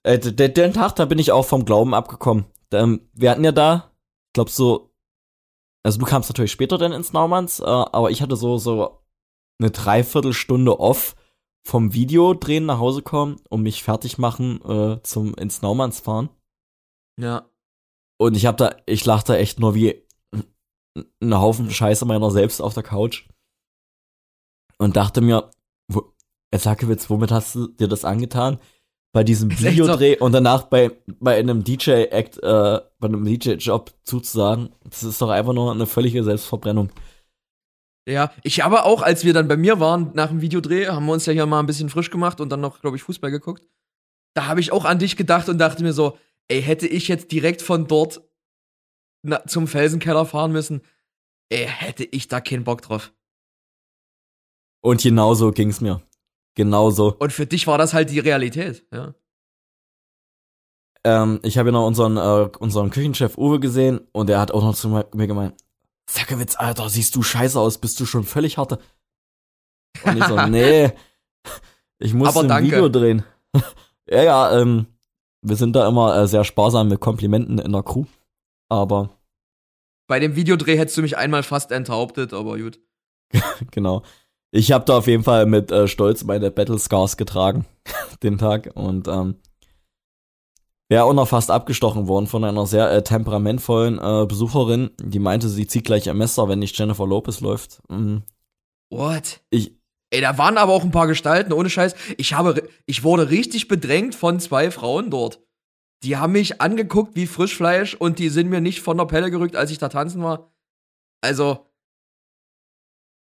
[0.03, 2.45] Äh, d- d- den Tag, da bin ich auch vom Glauben abgekommen.
[2.73, 3.86] Ähm, wir hatten ja da,
[4.37, 4.93] glaube so,
[5.83, 9.03] also du kamst natürlich später dann ins Naumanns, äh, aber ich hatte so, so
[9.59, 11.15] eine Dreiviertelstunde off
[11.65, 16.29] vom Videodrehen nach Hause kommen und mich fertig machen äh, zum ins Naumanns fahren.
[17.19, 17.49] Ja.
[18.19, 20.05] Und ich hab da, ich lach da echt nur wie
[21.19, 23.27] ein Haufen Scheiße meiner selbst auf der Couch.
[24.77, 25.49] Und dachte mir,
[25.91, 26.13] wo,
[26.53, 28.59] jetzt Sakewitz, womit hast du dir das angetan?
[29.17, 29.65] Bei diesem echt so.
[29.65, 35.29] Videodreh und danach bei, bei einem DJ-Act, äh, bei einem DJ-Job zuzusagen, das ist doch
[35.29, 36.91] einfach nur eine völlige Selbstverbrennung.
[38.07, 41.13] Ja, ich habe auch, als wir dann bei mir waren nach dem Videodreh, haben wir
[41.13, 43.67] uns ja hier mal ein bisschen frisch gemacht und dann noch, glaube ich, Fußball geguckt.
[44.35, 46.15] Da habe ich auch an dich gedacht und dachte mir so,
[46.47, 48.21] ey, hätte ich jetzt direkt von dort
[49.23, 50.81] na, zum Felsenkeller fahren müssen,
[51.49, 53.11] ey, hätte ich da keinen Bock drauf.
[54.81, 56.06] Und genauso ging's mir.
[56.57, 57.15] Genauso.
[57.19, 59.13] Und für dich war das halt die Realität, ja.
[61.03, 64.63] Ähm, ich habe ja noch unseren, äh, unseren Küchenchef Uwe gesehen und er hat auch
[64.63, 65.53] noch zu mir gemeint,
[66.09, 68.79] Sackewitz, Alter, siehst du scheiße aus, bist du schon völlig harte?
[70.03, 70.91] Und ich so, nee,
[71.99, 72.71] ich muss Aber ein danke.
[72.71, 73.23] Video drehen.
[74.09, 74.87] ja, ja, ähm,
[75.43, 78.05] wir sind da immer äh, sehr sparsam mit Komplimenten in der Crew.
[78.67, 79.11] Aber
[80.07, 82.79] Bei dem Videodreh hättest du mich einmal fast enthauptet, aber gut.
[83.71, 84.01] genau.
[84.57, 87.67] Ich habe da auf jeden Fall mit äh, Stolz meine Battle Scars getragen,
[88.23, 88.71] den Tag.
[88.73, 89.35] Und ähm,
[90.89, 95.47] wäre auch noch fast abgestochen worden von einer sehr äh, temperamentvollen äh, Besucherin, die meinte,
[95.47, 97.83] sie zieht gleich ein Messer, wenn nicht Jennifer Lopez läuft.
[97.87, 98.23] Mhm.
[98.89, 99.41] What?
[99.51, 99.77] Ich,
[100.09, 101.93] Ey, da waren aber auch ein paar Gestalten, ohne Scheiß.
[102.17, 105.39] Ich habe, ich wurde richtig bedrängt von zwei Frauen dort.
[106.03, 109.55] Die haben mich angeguckt wie Frischfleisch und die sind mir nicht von der Pelle gerückt,
[109.55, 110.51] als ich da tanzen war.
[111.21, 111.66] Also,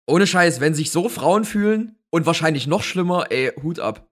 [0.08, 4.08] ohne Scheiß, wenn sich so Frauen fühlen und wahrscheinlich noch schlimmer, ey, Hut ab.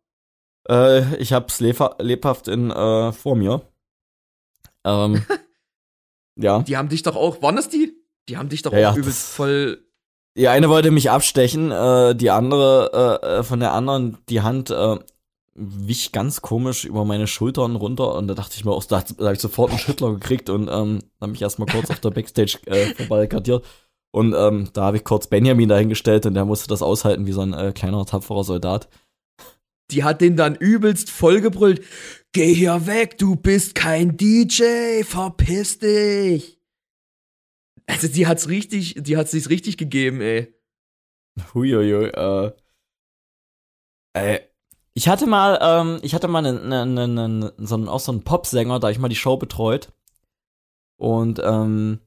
[0.69, 3.61] äh, ich hab's lebha lebhaft in, äh, vor mir.
[4.85, 5.23] Ähm,
[6.35, 6.59] ja.
[6.63, 7.93] Die haben dich doch auch, waren das die?
[8.29, 9.85] Die haben dich doch Ja, auch ja, übelst voll.
[10.37, 14.69] Die eine wollte mich abstechen, äh, die andere, äh, äh, von der anderen, die Hand
[14.69, 14.97] äh,
[15.53, 19.25] wich ganz komisch über meine Schultern runter und da dachte ich mir auch, da, da
[19.25, 22.59] habe ich sofort einen Schüttler gekriegt und ähm, habe mich erstmal kurz auf der Backstage
[22.67, 23.65] äh, verbarrikadiert.
[24.11, 27.41] Und ähm, da habe ich kurz Benjamin dahingestellt und der musste das aushalten wie so
[27.41, 28.89] ein äh, kleiner, tapferer Soldat.
[29.89, 31.83] Die hat den dann übelst vollgebrüllt.
[32.33, 36.59] Geh hier weg, du bist kein DJ, verpiss dich.
[37.87, 40.53] Also die hat's richtig, die hat sich's richtig gegeben, ey.
[41.53, 42.51] Huiuiui, äh.
[44.13, 44.41] Ey.
[44.93, 48.23] Ich hatte mal, ähm, ich hatte mal einen, einen, einen, so einen, auch so einen
[48.23, 49.93] Popsänger, da ich mal die Show betreut.
[50.97, 52.01] Und, ähm,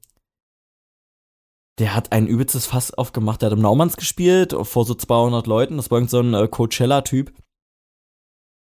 [1.79, 3.41] der hat ein übelstes Fass aufgemacht.
[3.41, 5.77] Der hat im Naumanns gespielt, vor so 200 Leuten.
[5.77, 7.33] Das war irgend so ein äh, Coachella-Typ.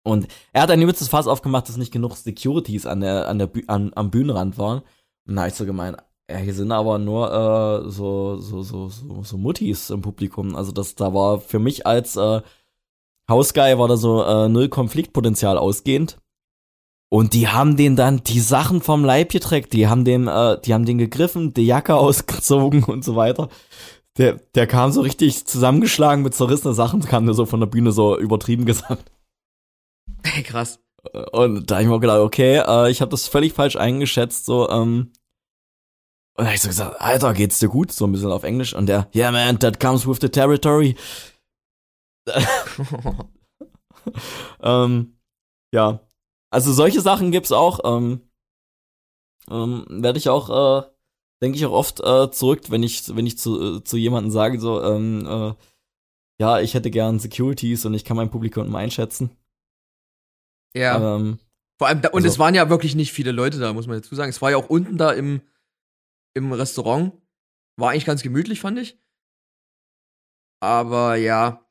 [0.04, 3.50] Und er hat ein übelstes Fass aufgemacht, dass nicht genug Securities an der, an der,
[3.68, 4.84] an, am Bühnenrand waren.
[5.28, 5.98] Hab ich so gemeint,
[6.30, 10.56] ja, hier sind aber nur äh, so, so, so, so, so Muttis im Publikum.
[10.56, 12.42] Also das, da war für mich als äh,
[13.28, 16.20] Hausguy war da so äh, null Konfliktpotenzial ausgehend.
[17.10, 20.74] Und die haben den dann die Sachen vom Leib geträgt, die haben dem, äh, die
[20.74, 23.50] haben den gegriffen, die Jacke ausgezogen und so weiter.
[24.18, 27.92] Der, der kam so richtig zusammengeschlagen mit zerrissenen Sachen, kam der so von der Bühne
[27.92, 29.12] so übertrieben gesagt.
[30.24, 30.80] Ey, krass.
[31.32, 34.46] Und da hab ich mir auch gedacht, okay, äh, ich habe das völlig falsch eingeschätzt,
[34.46, 35.12] so, ähm,
[36.38, 37.94] und da hab ich so gesagt, Alter, geht's dir gut?
[37.94, 38.74] So ein bisschen auf Englisch.
[38.74, 40.98] Und der, yeah man, that comes with the territory.
[44.62, 45.18] ähm,
[45.74, 46.00] ja.
[46.52, 47.80] Also solche Sachen gibt's auch.
[47.84, 48.22] Ähm,
[49.50, 50.50] ähm, Werde ich auch,
[50.84, 50.90] äh,
[51.42, 54.60] denke ich auch oft äh, zurück, wenn ich, wenn ich zu, äh, zu jemandem sage,
[54.60, 55.54] so, ähm, äh,
[56.40, 59.30] ja, ich hätte gern Securities und ich kann mein Publikum einschätzen.
[60.76, 61.16] ja.
[61.16, 61.40] Ähm,
[61.78, 63.98] Vor allem, da, und also- es waren ja wirklich nicht viele Leute da, muss man
[63.98, 64.30] dazu sagen.
[64.30, 65.42] Es war ja auch unten da im,
[66.34, 67.14] im Restaurant.
[67.78, 68.98] War eigentlich ganz gemütlich, fand ich.
[70.62, 71.65] Aber ja,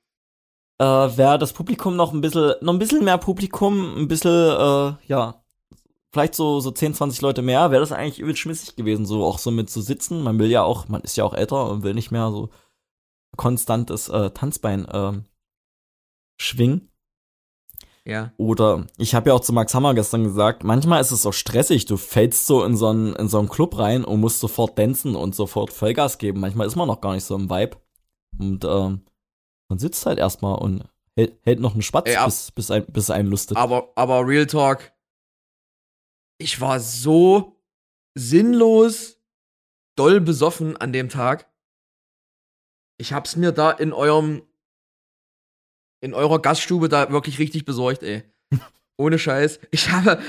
[0.78, 4.94] äh, wäre das Publikum noch ein bisschen, noch ein bisschen mehr Publikum, ein bisschen, äh,
[5.06, 5.44] ja,
[6.12, 9.38] vielleicht so, so 10, 20 Leute mehr, wäre das eigentlich übel schmissig gewesen, so auch
[9.38, 10.22] so mit zu sitzen.
[10.22, 12.50] Man will ja auch, man ist ja auch älter und will nicht mehr so
[13.36, 15.24] konstantes äh, Tanzbein ähm,
[16.40, 16.90] schwingen.
[18.04, 18.32] ja.
[18.36, 21.86] Oder ich habe ja auch zu Max Hammer gestern gesagt, manchmal ist es so stressig,
[21.86, 25.16] du fällst so in so einen, in so einen Club rein und musst sofort tanzen
[25.16, 26.40] und sofort Vollgas geben.
[26.40, 27.76] Manchmal ist man noch gar nicht so im Vibe.
[28.38, 29.04] Und ähm,
[29.74, 30.84] man sitzt halt erstmal und
[31.16, 33.56] hält, hält noch einen Spatz, ab- bis, bis, ein, bis einen lustet.
[33.56, 34.92] Aber, aber Real Talk,
[36.38, 37.60] ich war so
[38.16, 39.18] sinnlos
[39.96, 41.50] doll besoffen an dem Tag.
[42.98, 44.42] Ich hab's mir da in eurem,
[46.00, 48.22] in eurer Gaststube da wirklich richtig besorgt, ey.
[48.96, 49.58] Ohne Scheiß.
[49.72, 50.20] Ich habe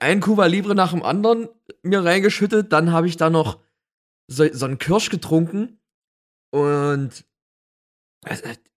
[0.00, 1.48] ein Cuba Libre nach dem anderen
[1.82, 3.60] mir reingeschüttet, dann habe ich da noch
[4.26, 5.78] so, so einen Kirsch getrunken
[6.52, 7.24] und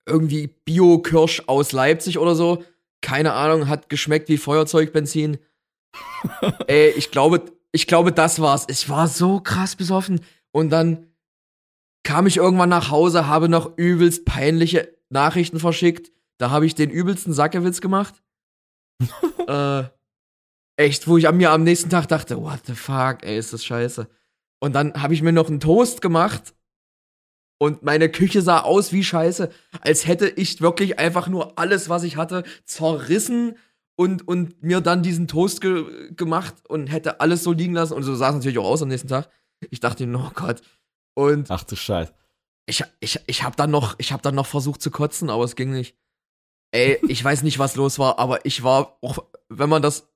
[0.06, 2.64] irgendwie Bio-Kirsch aus Leipzig oder so.
[3.02, 5.38] Keine Ahnung, hat geschmeckt wie Feuerzeugbenzin.
[6.68, 8.66] Ey, ich glaube, ich glaube, das war's.
[8.70, 10.22] Ich war so krass besoffen.
[10.52, 11.08] Und dann
[12.04, 16.12] kam ich irgendwann nach Hause, habe noch übelst peinliche Nachrichten verschickt.
[16.38, 18.22] Da habe ich den übelsten Sackewitz gemacht.
[19.48, 19.84] äh,
[20.78, 23.66] echt, wo ich an mir am nächsten Tag dachte, what the fuck, ey, ist das
[23.66, 24.08] scheiße.
[24.60, 26.54] Und dann habe ich mir noch einen Toast gemacht
[27.64, 29.50] Und meine Küche sah aus wie Scheiße,
[29.80, 33.56] als hätte ich wirklich einfach nur alles, was ich hatte, zerrissen
[33.96, 37.94] und, und mir dann diesen Toast ge gemacht und hätte alles so liegen lassen.
[37.94, 39.30] Und so sah es natürlich auch aus am nächsten Tag.
[39.70, 40.62] Ich dachte, oh Gott.
[41.14, 42.12] Und Ach du Scheiß.
[42.66, 45.56] ich, ich, ich habe dann noch, ich habe dann noch versucht zu kotzen, aber es
[45.56, 45.96] ging nicht.
[46.72, 50.10] Ey, ich weiß nicht, was los war, aber ich war, auch wenn man das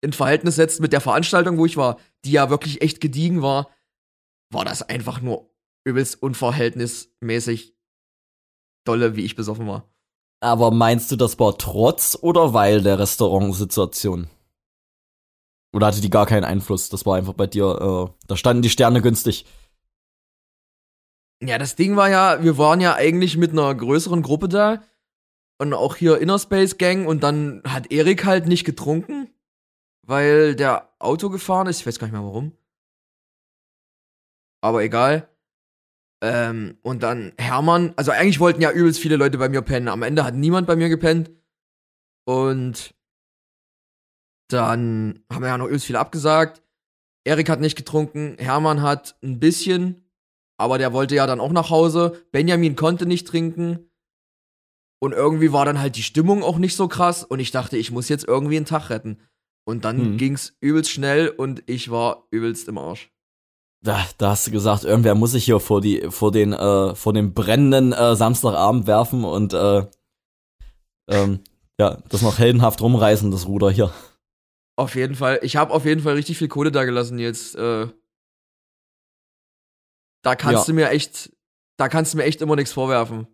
[0.00, 3.70] in Verhältnis setzt mit der Veranstaltung, wo ich war, die ja wirklich echt gediegen war,
[4.52, 5.49] war das einfach nur
[5.84, 7.74] übelst unverhältnismäßig
[8.84, 9.88] dolle, wie ich besoffen war.
[10.40, 14.28] Aber meinst du, das war trotz oder weil der Restaurantsituation?
[15.72, 16.88] Oder hatte die gar keinen Einfluss?
[16.88, 19.46] Das war einfach bei dir, äh, da standen die Sterne günstig.
[21.42, 24.82] Ja, das Ding war ja, wir waren ja eigentlich mit einer größeren Gruppe da
[25.58, 29.32] und auch hier Inner Space Gang und dann hat Erik halt nicht getrunken,
[30.02, 31.80] weil der Auto gefahren ist.
[31.80, 32.52] Ich weiß gar nicht mehr warum.
[34.62, 35.29] Aber egal.
[36.22, 39.88] Ähm, und dann Hermann, also eigentlich wollten ja übelst viele Leute bei mir pennen.
[39.88, 41.30] Am Ende hat niemand bei mir gepennt.
[42.26, 42.94] Und
[44.48, 46.62] dann haben wir ja noch übelst viele abgesagt.
[47.24, 50.04] Erik hat nicht getrunken, Hermann hat ein bisschen,
[50.58, 52.24] aber der wollte ja dann auch nach Hause.
[52.32, 53.90] Benjamin konnte nicht trinken.
[55.02, 57.24] Und irgendwie war dann halt die Stimmung auch nicht so krass.
[57.24, 59.18] Und ich dachte, ich muss jetzt irgendwie einen Tag retten.
[59.64, 60.16] Und dann Hm.
[60.18, 63.10] ging's übelst schnell und ich war übelst im Arsch.
[63.82, 67.14] Da, da hast du gesagt, irgendwer muss sich hier vor die, vor den, äh, vor
[67.14, 69.86] den brennenden äh, Samstagabend werfen und äh,
[71.08, 71.40] ähm,
[71.80, 73.90] ja, das noch heldenhaft rumreißen, das Ruder hier.
[74.76, 75.40] Auf jeden Fall.
[75.42, 77.56] Ich habe auf jeden Fall richtig viel Kohle da gelassen jetzt.
[77.56, 77.88] Äh,
[80.22, 80.72] da kannst Ja.
[80.72, 81.32] du mir echt,
[81.78, 83.26] da kannst du mir echt immer nichts vorwerfen.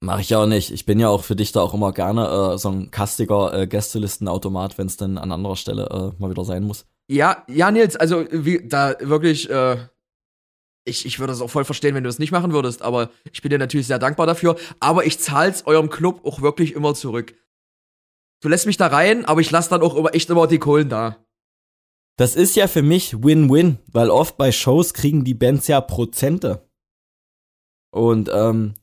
[0.00, 0.72] Mach ich ja auch nicht.
[0.72, 3.66] Ich bin ja auch für dich da auch immer gerne äh, so ein kastiger äh,
[3.68, 6.86] Gästelistenautomat, wenn es dann an anderer Stelle mal wieder sein muss.
[7.08, 9.76] Ja, ja, Nils, also wie, da wirklich, äh,
[10.84, 13.42] ich, ich würde es auch voll verstehen, wenn du es nicht machen würdest, aber ich
[13.42, 14.56] bin dir natürlich sehr dankbar dafür.
[14.80, 17.34] Aber ich zahl's eurem Club auch wirklich immer zurück.
[18.40, 20.88] Du lässt mich da rein, aber ich lass dann auch immer echt immer die Kohlen
[20.88, 21.24] da.
[22.16, 26.68] Das ist ja für mich Win-Win, weil oft bei Shows kriegen die Bands ja Prozente.
[27.90, 28.74] Und ähm,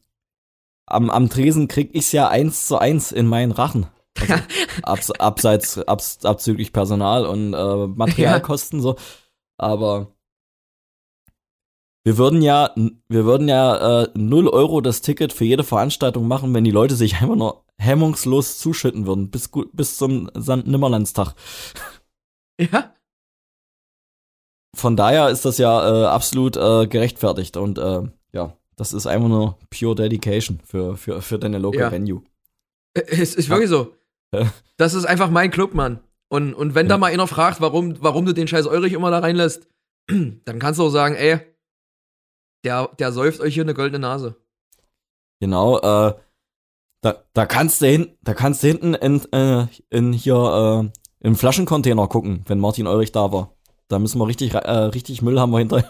[0.86, 3.88] am, am Tresen krieg ich's ja eins zu eins in meinen Rachen.
[4.22, 4.44] Also,
[4.84, 8.96] abs, abseits, abs, abzüglich Personal und äh, Materialkosten so.
[9.58, 10.08] Aber
[12.06, 16.54] wir würden ja, wir würden ja äh, 0 Euro das Ticket für jede Veranstaltung machen,
[16.54, 21.34] wenn die Leute sich einfach nur hemmungslos zuschütten würden, bis, bis zum Sand Nimmerlandstag.
[22.60, 22.94] Ja?
[24.76, 28.04] Von daher ist das ja äh, absolut äh, gerechtfertigt und äh,
[28.34, 31.92] ja, das ist einfach nur pure Dedication für, für, für deine Local Ja.
[31.92, 32.22] Venue.
[32.94, 33.94] Es ist wirklich so.
[34.78, 36.00] Das ist einfach mein Club, Mann.
[36.30, 37.00] Und, und wenn da Ja.
[37.00, 39.68] mal einer fragt, warum, warum du den scheiß Eurich immer da reinlässt,
[40.08, 41.40] dann kannst du auch sagen, ey,
[42.64, 44.36] der, der säuft euch hier eine goldene Nase.
[45.42, 46.14] Genau, äh,
[47.02, 51.36] da, da kannst du hin, da kannst du hinten in, äh, in hier äh, im
[51.36, 53.56] Flaschencontainer gucken, wenn Martin Eurich da war.
[53.88, 55.90] Da müssen wir richtig, äh, richtig Müll haben wir hinterher.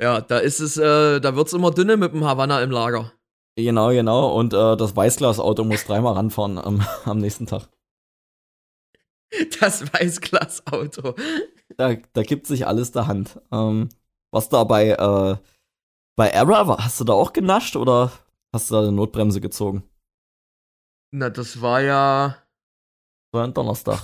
[0.00, 3.12] Ja, da ist es, äh, da wird's immer dünne mit dem Havanna im Lager.
[3.56, 4.34] Genau, genau.
[4.36, 7.68] Und äh, das Weißglasauto muss dreimal ranfahren am, am nächsten Tag.
[9.60, 11.14] Das Weißglasauto.
[11.76, 13.40] Da, da gibt sich alles der Hand.
[13.52, 13.88] Ähm,
[14.30, 15.36] was da bei, äh,
[16.16, 18.12] bei Era, war- hast du da auch genascht oder
[18.52, 19.84] hast du da eine Notbremse gezogen?
[21.12, 22.36] Na, das war ja.
[23.32, 24.00] War ein Donnerstag.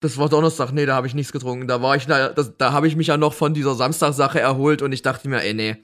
[0.00, 1.68] Das war Donnerstag, nee, da habe ich nichts getrunken.
[1.68, 4.82] Da war ich, da, das, da habe ich mich ja noch von dieser Samstagsache erholt
[4.82, 5.76] und ich dachte mir, ey, nee.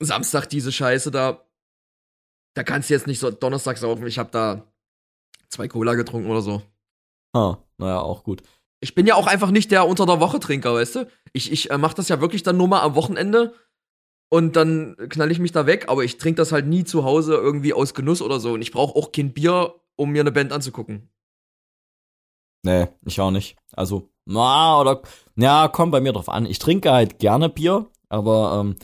[0.00, 1.46] Samstag diese Scheiße da.
[2.54, 4.06] Da kannst du jetzt nicht so Donnerstag saufen.
[4.06, 4.72] Ich habe da
[5.48, 6.62] zwei Cola getrunken oder so.
[7.32, 8.42] Ah, naja, auch gut.
[8.80, 11.10] Ich bin ja auch einfach nicht der unter der Woche Trinker, weißt du?
[11.32, 13.54] Ich, ich äh, mach das ja wirklich dann nur mal am Wochenende
[14.30, 17.34] und dann knall ich mich da weg, aber ich trinke das halt nie zu Hause
[17.34, 18.52] irgendwie aus Genuss oder so.
[18.52, 21.08] Und ich brauche auch kein Bier, um mir eine Band anzugucken.
[22.64, 23.56] Nee, ich auch nicht.
[23.72, 25.02] Also, na, oder,
[25.36, 26.46] ja, kommt bei mir drauf an.
[26.46, 28.76] Ich trinke halt gerne Bier, aber ähm,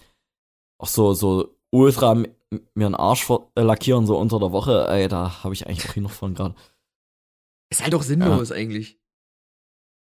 [0.80, 5.44] auch so, so ultra mir einen Arsch äh, lackieren, so unter der Woche, ey, da
[5.44, 6.54] habe ich eigentlich auch genug von gerade.
[7.70, 8.98] Ist halt auch sinnlos eigentlich.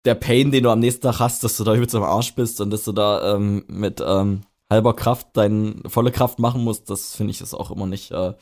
[0.05, 2.61] Der Pain, den du am nächsten Tag hast, dass du da übelst am Arsch bist
[2.61, 7.15] und dass du da ähm, mit ähm, halber Kraft deine volle Kraft machen musst, das
[7.15, 8.33] finde ich ist auch immer nicht, äh,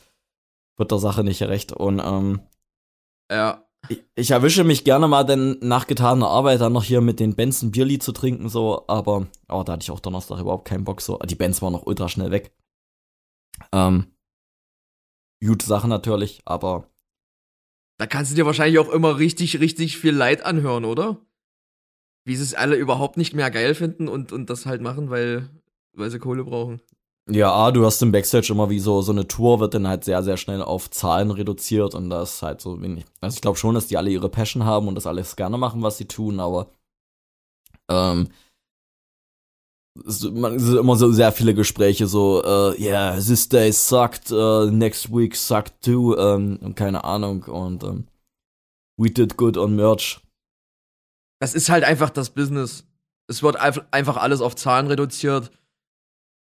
[0.76, 1.72] wird der Sache nicht gerecht.
[1.72, 2.40] Und ähm,
[3.30, 3.66] Ja.
[3.88, 7.34] Ich, ich erwische mich gerne mal denn nach getaner Arbeit dann noch hier mit den
[7.34, 10.84] Bands ein Bierli zu trinken, so, aber oh, da hatte ich auch Donnerstag überhaupt keinen
[10.84, 11.18] Bock, so.
[11.18, 12.52] Die Bands waren noch ultra schnell weg.
[13.72, 14.06] Ähm,
[15.44, 16.88] gute Sache natürlich, aber
[17.98, 21.18] Da kannst du dir wahrscheinlich auch immer richtig, richtig viel Leid anhören, oder?
[22.24, 25.50] Wie sie es alle überhaupt nicht mehr geil finden und, und das halt machen, weil,
[25.92, 26.80] weil sie Kohle brauchen.
[27.30, 30.22] Ja, du hast im Backstage immer wie so, so eine Tour wird dann halt sehr,
[30.22, 33.04] sehr schnell auf Zahlen reduziert und das halt so wenig.
[33.20, 35.82] Also ich glaube schon, dass die alle ihre Passion haben und das alles gerne machen,
[35.82, 36.70] was sie tun, aber
[37.88, 38.28] ähm,
[40.04, 44.32] es, man, es sind immer so sehr viele Gespräche, so, uh, yeah, this day sucked,
[44.32, 48.08] uh, next week sucked too, ähm, keine Ahnung, und ähm,
[48.98, 50.20] we did good on Merch.
[51.40, 52.84] Das ist halt einfach das Business.
[53.28, 55.52] Es wird einfach alles auf Zahlen reduziert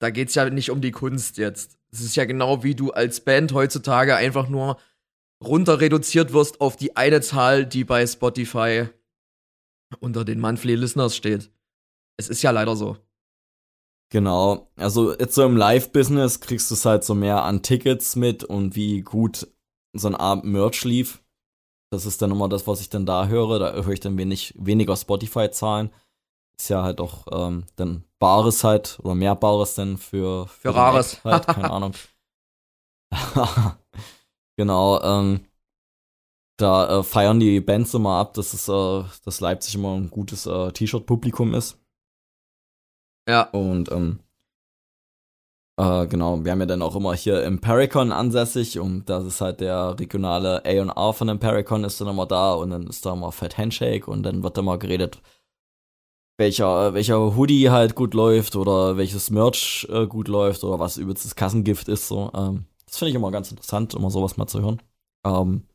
[0.02, 1.78] da geht es ja nicht um die Kunst jetzt.
[1.92, 4.76] Es ist ja genau wie du als Band heutzutage einfach nur
[5.42, 8.88] runter reduziert wirst auf die eine Zahl, die bei Spotify
[10.00, 11.52] unter den Monthly Listeners steht.
[12.16, 12.96] Es ist ja leider so.
[14.10, 14.72] Genau.
[14.74, 18.74] Also jetzt so im Live-Business kriegst du es halt so mehr an Tickets mit und
[18.74, 19.46] wie gut
[19.92, 21.22] so ein Abend Merch lief.
[21.92, 23.60] Das ist dann immer das, was ich dann da höre.
[23.60, 25.90] Da höre ich dann wenig, weniger Spotify-Zahlen
[26.58, 30.74] ist ja halt auch ähm, dann Bares halt oder mehr Bares denn für, für, für
[30.74, 31.24] Rares.
[31.24, 31.94] Halt, keine Ahnung.
[34.56, 35.46] genau, ähm,
[36.58, 40.46] da äh, feiern die Bands immer ab, dass es, äh, dass Leipzig immer ein gutes
[40.46, 41.78] äh, T-Shirt-Publikum ist.
[43.28, 43.42] Ja.
[43.50, 44.20] Und ähm,
[45.78, 49.40] äh, genau, wir haben ja dann auch immer hier im Paracon ansässig und das ist
[49.40, 53.14] halt der regionale A&R von dem Paracon ist dann immer da und dann ist da
[53.14, 55.20] immer Fat Handshake und dann wird immer geredet,
[56.42, 61.24] welcher, welcher Hoodie halt gut läuft oder welches Merch äh, gut läuft oder was übelst
[61.24, 62.08] das Kassengift ist.
[62.08, 62.32] So.
[62.34, 64.82] Ähm, das finde ich immer ganz interessant, immer sowas mal zu hören.
[65.24, 65.68] Ähm,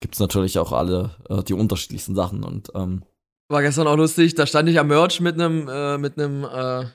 [0.00, 3.04] Gibt es natürlich auch alle äh, die unterschiedlichsten Sachen und ähm,
[3.48, 6.86] war gestern auch lustig, da stand ich am Merch mit einem, äh, mit einem, äh,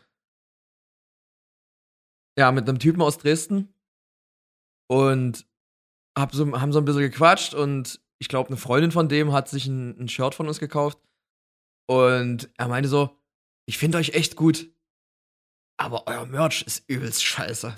[2.37, 3.73] ja, mit einem Typen aus Dresden
[4.87, 5.45] und
[6.17, 9.47] hab so, haben so ein bisschen gequatscht und ich glaube, eine Freundin von dem hat
[9.47, 10.97] sich ein, ein Shirt von uns gekauft
[11.87, 13.09] und er meinte so,
[13.65, 14.67] ich finde euch echt gut,
[15.77, 17.75] aber euer Merch ist übelst scheiße.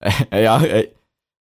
[0.32, 0.94] ja, ey,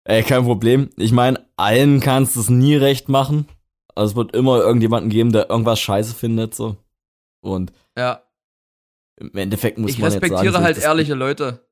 [0.03, 0.89] ey, kein Problem.
[0.97, 3.47] Ich meine, allen kannst du es nie recht machen.
[3.95, 6.77] Also es wird immer irgendjemanden geben, der irgendwas scheiße findet, so.
[7.41, 8.23] Und ja.
[9.17, 10.25] im Endeffekt muss ich man jetzt sagen.
[10.25, 11.67] Ich respektiere halt ehrliche Leute.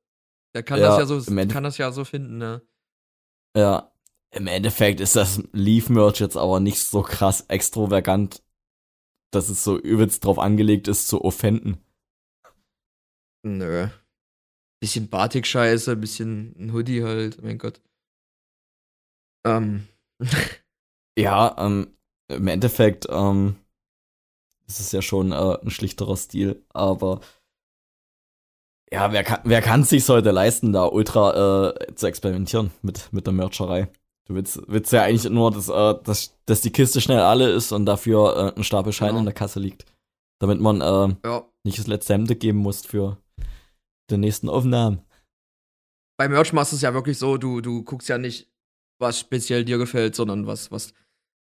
[0.56, 2.62] Der kann ja, das ja so, kann das ja so finden, ne?
[3.56, 3.92] Ja.
[4.32, 8.44] Im Endeffekt ist das Leaf-Merch jetzt aber nicht so krass extravagant
[9.32, 11.78] dass es so übelst drauf angelegt ist, zu offenden.
[13.44, 13.88] Nö.
[14.82, 17.82] Bisschen Batik-Scheiße, bisschen ein Hoodie halt, mein Gott.
[19.46, 19.88] Ähm.
[21.18, 21.96] ja, ähm,
[22.30, 23.56] im Endeffekt, ähm,
[24.68, 27.22] ist es ja schon äh, ein schlichterer Stil, aber
[28.92, 33.26] ja, wer kann wer kann sich heute leisten, da ultra äh, zu experimentieren mit mit
[33.26, 33.88] der Mercherei?
[34.30, 37.72] Du willst, willst ja eigentlich nur, dass, äh, dass, dass die Kiste schnell alle ist
[37.72, 39.20] und dafür äh, ein Stapel Scheine genau.
[39.22, 39.86] in der Kasse liegt.
[40.40, 41.48] Damit man äh, ja.
[41.64, 43.18] nicht das letzte Hemd geben muss für
[44.12, 45.02] den nächsten Aufnahmen.
[46.16, 48.52] Bei Merch machst du es ja wirklich so, du, du guckst ja nicht,
[49.00, 50.94] was speziell dir gefällt, sondern was, was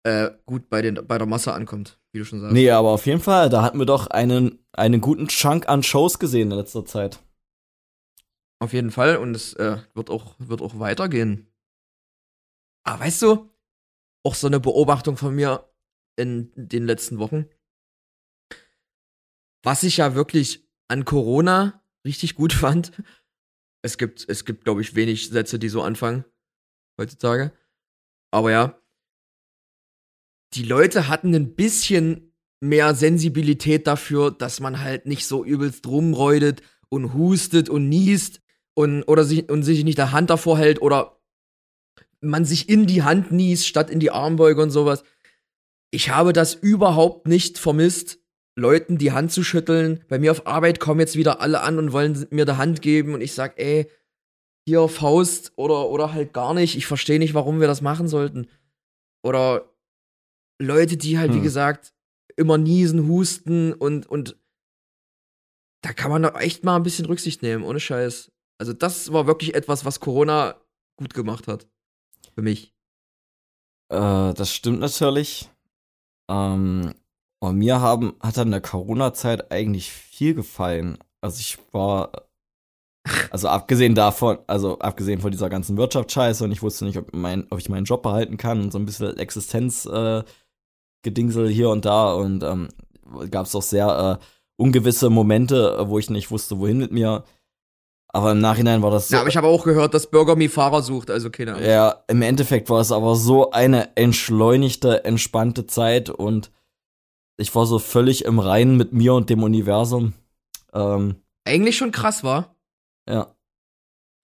[0.03, 2.53] äh, gut bei, den, bei der Masse ankommt, wie du schon sagst.
[2.53, 6.17] Nee, aber auf jeden Fall, da hatten wir doch einen, einen guten Chunk an Shows
[6.17, 7.19] gesehen in letzter Zeit.
[8.57, 11.50] Auf jeden Fall und es äh, wird, auch, wird auch weitergehen.
[12.83, 13.49] Aber weißt du,
[14.23, 15.71] auch so eine Beobachtung von mir
[16.17, 17.45] in den letzten Wochen.
[19.63, 22.91] Was ich ja wirklich an Corona richtig gut fand,
[23.83, 26.25] es gibt, es gibt, glaube ich, wenig Sätze, die so anfangen
[26.99, 27.51] heutzutage.
[28.31, 28.81] Aber ja,
[30.53, 36.61] die Leute hatten ein bisschen mehr Sensibilität dafür, dass man halt nicht so übelst rumräudet
[36.89, 38.41] und hustet und niest
[38.75, 41.20] und, oder sich, und sich nicht der Hand davor hält oder
[42.21, 45.03] man sich in die Hand niest, statt in die Armbeuge und sowas.
[45.89, 48.19] Ich habe das überhaupt nicht vermisst,
[48.55, 50.05] Leuten die Hand zu schütteln.
[50.07, 53.13] Bei mir auf Arbeit kommen jetzt wieder alle an und wollen mir die Hand geben
[53.13, 53.89] und ich sag, ey,
[54.65, 56.77] hier Faust oder, oder halt gar nicht.
[56.77, 58.47] Ich verstehe nicht, warum wir das machen sollten.
[59.23, 59.73] Oder
[60.61, 61.39] Leute, die halt, hm.
[61.39, 61.93] wie gesagt,
[62.37, 64.37] immer niesen, husten und, und
[65.81, 68.31] da kann man doch echt mal ein bisschen Rücksicht nehmen, ohne Scheiß.
[68.59, 70.55] Also, das war wirklich etwas, was Corona
[70.95, 71.70] gut gemacht hat
[72.41, 72.73] für mich.
[73.89, 75.49] Äh, das stimmt natürlich.
[76.29, 76.93] Ähm,
[77.39, 80.97] und mir haben, hat an der Corona-Zeit eigentlich viel gefallen.
[81.21, 82.11] Also ich war,
[83.31, 87.47] also abgesehen davon, also abgesehen von dieser ganzen Wirtschaftsscheiße und ich wusste nicht, ob, mein,
[87.51, 90.25] ob ich meinen Job behalten kann und so ein bisschen Existenzgedingsel
[91.49, 92.69] äh, hier und da und ähm,
[93.29, 94.25] gab es auch sehr äh,
[94.57, 97.23] ungewisse Momente, wo ich nicht wusste, wohin mit mir.
[98.13, 99.15] Aber im Nachhinein war das so.
[99.15, 101.67] Ja, aber ich habe auch gehört, dass Burger Me Fahrer sucht, also keine Ahnung.
[101.67, 106.51] Ja, im Endeffekt war es aber so eine entschleunigte, entspannte Zeit und
[107.37, 110.13] ich war so völlig im Reinen mit mir und dem Universum.
[110.73, 112.55] Ähm, Eigentlich schon krass war.
[113.09, 113.33] Ja.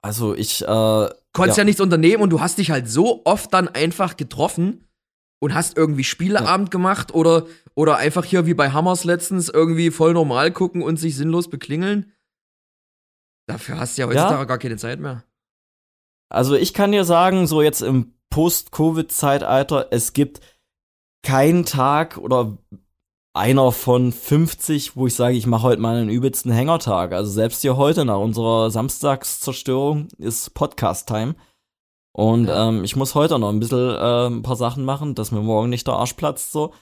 [0.01, 1.61] Also ich, äh, Konntest ja.
[1.61, 4.85] ja nichts unternehmen und du hast dich halt so oft dann einfach getroffen
[5.39, 6.71] und hast irgendwie Spieleabend ja.
[6.71, 11.15] gemacht oder, oder einfach hier wie bei Hammers letztens irgendwie voll normal gucken und sich
[11.15, 12.11] sinnlos beklingeln.
[13.47, 14.45] Dafür hast du ja heutzutage ja.
[14.45, 15.23] gar keine Zeit mehr.
[16.29, 20.41] Also ich kann dir sagen, so jetzt im Post-Covid-Zeitalter, es gibt
[21.23, 22.57] keinen Tag oder
[23.33, 27.13] einer von 50, wo ich sage, ich mache heute mal einen übelsten Hängertag.
[27.13, 31.35] Also selbst hier heute nach unserer Samstagszerstörung ist Podcast-Time.
[32.11, 32.69] Und ja.
[32.69, 35.69] ähm, ich muss heute noch ein bisschen äh, ein paar Sachen machen, dass mir morgen
[35.69, 36.73] nicht der Arsch platzt so.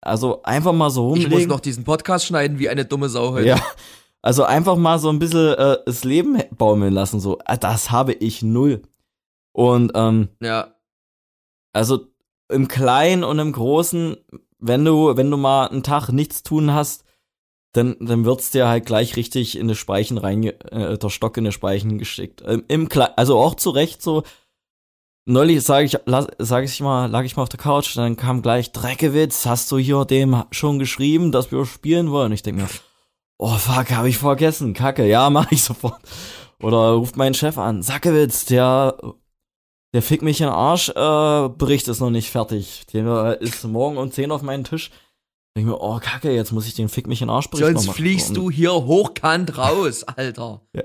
[0.00, 1.32] Also einfach mal so rumlegen.
[1.32, 3.48] Ich muss noch diesen Podcast schneiden wie eine dumme Sau heute.
[3.48, 3.62] Ja.
[4.22, 7.38] Also einfach mal so ein bisschen äh, das Leben baumeln lassen so.
[7.44, 8.82] Äh, das habe ich null.
[9.52, 10.74] Und ähm, ja.
[11.72, 12.06] Also
[12.48, 14.16] im Kleinen und im Großen,
[14.58, 17.04] wenn du wenn du mal einen Tag nichts tun hast,
[17.72, 21.44] dann, dann wird's dir halt gleich richtig in die Speichen rein, äh, der Stock in
[21.44, 22.42] die Speichen geschickt.
[22.46, 24.22] Ähm, Im Kle also auch zu Recht so,
[25.24, 25.98] neulich sage ich,
[26.38, 29.78] sag ich mal, lag ich mal auf der Couch, dann kam gleich Dreckewitz, hast du
[29.78, 32.32] hier dem schon geschrieben, dass wir spielen wollen?
[32.32, 32.68] Ich denke mir,
[33.42, 36.00] oh fuck, habe ich vergessen, Kacke, ja, mach ich sofort.
[36.62, 38.96] Oder ruft mein Chef an, Sackewitz, der,
[39.92, 42.86] der fick mich in den Arsch, äh, Bericht ist noch nicht fertig.
[42.92, 44.90] Der ist morgen um 10 auf meinen Tisch.
[45.56, 47.78] Denk mir, oh Kacke, jetzt muss ich den Fick mich in den Arsch berichten.
[47.78, 50.62] Sonst fliegst du hier hochkant raus, Alter.
[50.74, 50.84] ja.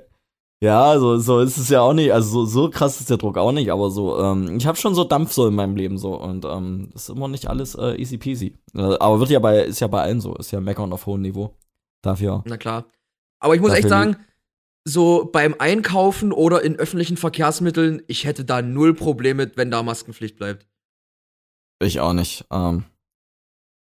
[0.59, 2.11] Ja, so, so ist es ja auch nicht.
[2.11, 4.95] Also so, so krass ist der Druck auch nicht, aber so, ähm, ich habe schon
[4.95, 7.93] so Dampf so in meinem Leben so und ähm, das ist immer nicht alles äh,
[8.01, 8.55] easy peasy.
[8.73, 11.21] Äh, aber wird ja bei, ist ja bei allen so, ist ja meckern auf hohem
[11.21, 11.53] Niveau.
[12.01, 12.43] Dafür.
[12.45, 12.85] Na klar.
[13.39, 14.17] Aber ich muss echt sagen,
[14.83, 20.37] so beim Einkaufen oder in öffentlichen Verkehrsmitteln, ich hätte da null Probleme, wenn da Maskenpflicht
[20.37, 20.67] bleibt.
[21.79, 22.45] Ich auch nicht.
[22.51, 22.85] Ähm.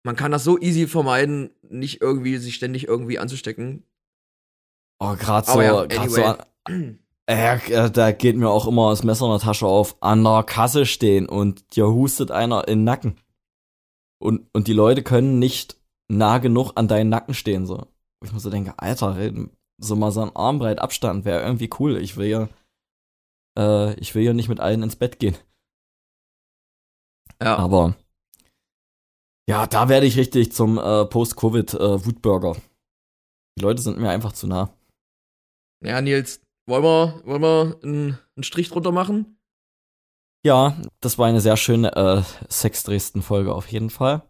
[0.03, 3.85] Man kann das so easy vermeiden, nicht irgendwie sich ständig irgendwie anzustecken.
[4.99, 6.09] Oh, gerade so, ja, anyway.
[6.09, 6.97] so
[7.27, 10.87] äh, da geht mir auch immer das Messer in der Tasche auf, an der Kasse
[10.87, 13.21] stehen und dir hustet einer in den Nacken.
[14.19, 15.77] Und, und die Leute können nicht
[16.09, 17.87] nah genug an deinen Nacken stehen, so.
[18.25, 19.17] Ich muss so denken, Alter,
[19.79, 21.97] so mal so ein Armbreit Abstand wäre irgendwie cool.
[21.99, 22.49] Ich will ja,
[23.59, 25.37] äh, ich will ja nicht mit allen ins Bett gehen.
[27.41, 27.57] Ja.
[27.57, 27.95] Aber,
[29.49, 32.53] ja, da werde ich richtig zum äh, Post-Covid-Wutburger.
[32.53, 32.61] Äh,
[33.59, 34.73] die Leute sind mir einfach zu nah.
[35.85, 39.39] Ja, Nils, wollen wir, wollen wir einen, einen Strich drunter machen?
[40.45, 44.23] Ja, das war eine sehr schöne äh, Sex Dresden-Folge auf jeden Fall.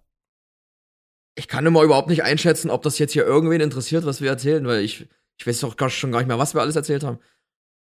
[1.36, 4.66] Ich kann immer überhaupt nicht einschätzen, ob das jetzt hier irgendwen interessiert, was wir erzählen,
[4.66, 5.06] weil ich,
[5.38, 7.18] ich weiß doch gar, schon gar nicht mehr, was wir alles erzählt haben.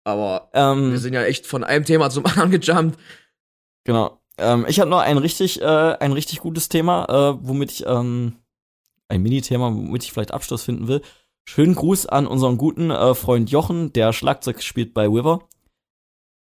[0.03, 2.99] Aber ähm, wir sind ja echt von einem Thema zum anderen gejumpt.
[3.85, 4.21] Genau.
[4.37, 8.35] Ähm, ich habe noch ein richtig, äh, ein richtig gutes Thema, äh, womit ich, ähm,
[9.07, 11.01] ein Mini-Thema, womit ich vielleicht Abschluss finden will.
[11.47, 15.47] Schönen Gruß an unseren guten äh, Freund Jochen, der Schlagzeug spielt bei River.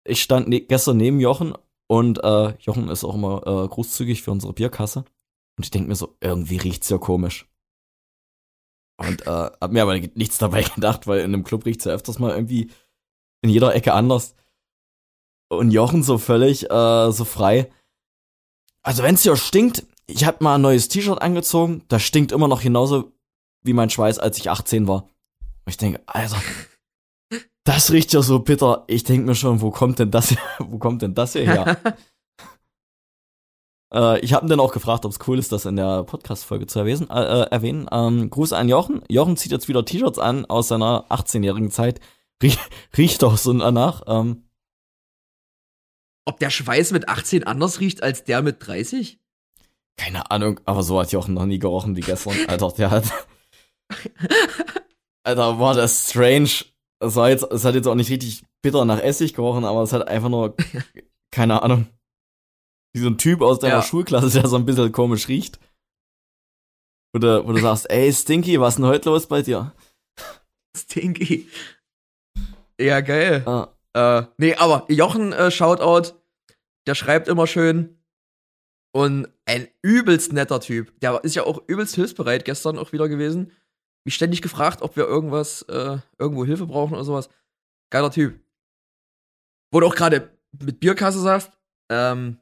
[0.05, 1.53] Ich stand ne gestern neben Jochen
[1.87, 5.03] und äh, Jochen ist auch immer äh, großzügig für unsere Bierkasse.
[5.57, 7.47] Und ich denke mir so, irgendwie riecht's ja komisch.
[8.97, 12.19] Und äh, hab mir aber nichts dabei gedacht, weil in einem Club riecht's ja öfters
[12.19, 12.71] mal irgendwie
[13.41, 14.35] in jeder Ecke anders.
[15.49, 17.71] Und Jochen so völlig äh, so frei.
[18.83, 22.61] Also wenn's hier stinkt, ich hab mal ein neues T-Shirt angezogen, das stinkt immer noch
[22.61, 23.11] genauso
[23.63, 25.03] wie mein Schweiß, als ich 18 war.
[25.65, 26.41] Und ich denke, Alter,
[27.63, 28.83] das riecht ja so bitter.
[28.87, 31.77] Ich denke mir schon, wo kommt denn das, hier, wo kommt denn das hier her?
[33.95, 36.67] äh, ich habe ihn dann auch gefragt, ob es cool ist, das in der Podcast-Folge
[36.67, 37.09] zu erwähnen.
[37.09, 37.87] Äh, äh, erwähnen.
[37.91, 39.01] Ähm, Gruß an Jochen.
[39.09, 41.99] Jochen zieht jetzt wieder T-Shirts an aus seiner 18-jährigen Zeit.
[42.43, 42.59] Riech,
[42.97, 44.03] riecht doch so danach.
[44.07, 44.43] Ähm,
[46.25, 49.19] ob der Schweiß mit 18 anders riecht als der mit 30?
[49.97, 52.35] Keine Ahnung, aber so hat Jochen noch nie gerochen wie gestern.
[52.47, 53.05] Alter, der hat,
[55.23, 56.49] Alter, war das strange.
[56.99, 59.93] Es war jetzt, es hat jetzt auch nicht richtig bitter nach Essig gerochen, aber es
[59.93, 60.55] hat einfach nur,
[61.31, 61.87] keine Ahnung,
[62.95, 63.81] wie so ein Typ aus deiner ja.
[63.81, 65.59] Schulklasse, der so ein bisschen komisch riecht.
[67.13, 69.73] Wo du, wo du sagst, ey, Stinky, was ist denn heute los bei dir?
[70.75, 71.47] Stinky.
[72.79, 73.43] Ja, geil.
[73.45, 73.69] Ah.
[73.93, 76.13] Äh, nee, aber Jochen, äh, Shoutout,
[76.87, 77.97] der schreibt immer schön.
[78.93, 80.99] Und ein übelst netter Typ.
[81.01, 83.51] Der ist ja auch übelst hilfsbereit gestern auch wieder gewesen
[84.05, 87.29] mich ständig gefragt, ob wir irgendwas, äh, irgendwo Hilfe brauchen oder sowas.
[87.91, 88.39] Geiler Typ.
[89.71, 91.51] Wo du auch gerade mit Bierkasse sagst,
[91.89, 92.39] ähm,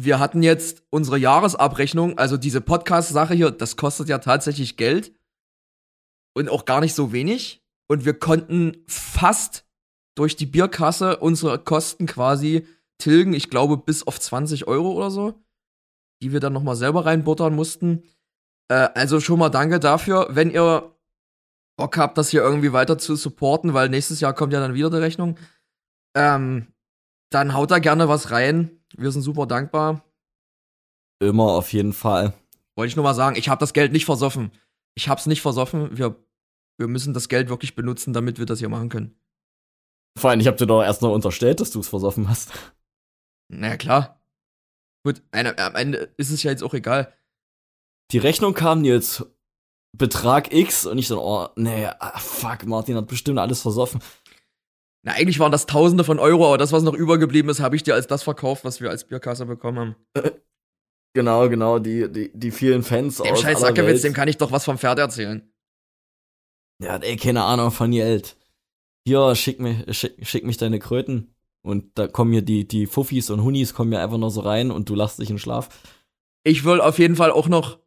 [0.00, 5.12] wir hatten jetzt unsere Jahresabrechnung, also diese Podcast-Sache hier, das kostet ja tatsächlich Geld.
[6.34, 7.64] Und auch gar nicht so wenig.
[7.88, 9.66] Und wir konnten fast
[10.14, 12.66] durch die Bierkasse unsere Kosten quasi
[12.98, 13.32] tilgen.
[13.32, 15.42] Ich glaube, bis auf 20 Euro oder so.
[16.22, 18.04] Die wir dann nochmal selber reinbuttern mussten.
[18.68, 20.28] Äh, also schon mal danke dafür.
[20.30, 20.94] Wenn ihr
[21.76, 24.90] Bock habt, das hier irgendwie weiter zu supporten, weil nächstes Jahr kommt ja dann wieder
[24.90, 25.38] die Rechnung,
[26.14, 26.68] ähm,
[27.30, 28.82] dann haut da gerne was rein.
[28.96, 30.04] Wir sind super dankbar.
[31.20, 32.32] Immer auf jeden Fall.
[32.76, 34.52] Wollte ich nur mal sagen, ich habe das Geld nicht versoffen.
[34.94, 35.96] Ich hab's nicht versoffen.
[35.96, 36.16] Wir,
[36.78, 39.18] wir müssen das Geld wirklich benutzen, damit wir das hier machen können.
[40.16, 42.52] Vor allem, ich habe dir doch erst noch unterstellt, dass du es versoffen hast.
[43.48, 44.20] Naja, klar.
[45.04, 47.12] Gut, am Ende ist es ja jetzt auch egal.
[48.10, 49.24] Die Rechnung kam jetzt
[49.96, 54.00] Betrag X und ich dann, oh, nee, ah, fuck, Martin hat bestimmt alles versoffen.
[55.08, 57.82] Na, eigentlich waren das Tausende von Euro, aber das, was noch übergeblieben ist, habe ich
[57.82, 60.32] dir als das verkauft, was wir als Bierkasse bekommen haben.
[61.14, 64.52] Genau, genau, die, die, die vielen Fans dem aus scheiß Sackewitz, dem kann ich doch
[64.52, 65.50] was vom Pferd erzählen.
[66.80, 68.36] Der hat eh keine Ahnung von Geld.
[69.06, 71.34] Hier, schick mich, schick, schick mich deine Kröten.
[71.62, 74.70] Und da kommen mir die, die Fuffis und Hunis kommen mir einfach noch so rein
[74.70, 75.70] und du lachst dich in Schlaf.
[76.44, 77.78] Ich will auf jeden Fall auch noch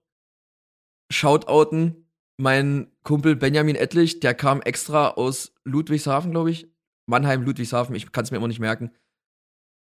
[1.10, 6.72] shoutouten mein Kumpel Benjamin Ettlich, der kam extra aus Ludwigshafen, glaube ich.
[7.07, 8.91] Mannheim, Ludwigshafen, ich kann es mir immer nicht merken.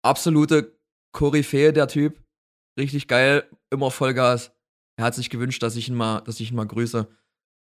[0.03, 0.79] Absolute
[1.13, 2.23] Koryphäe, der Typ.
[2.79, 4.53] Richtig geil, immer Vollgas.
[4.97, 7.09] Er hat sich gewünscht, dass ich ihn mal, dass ich ihn mal grüße.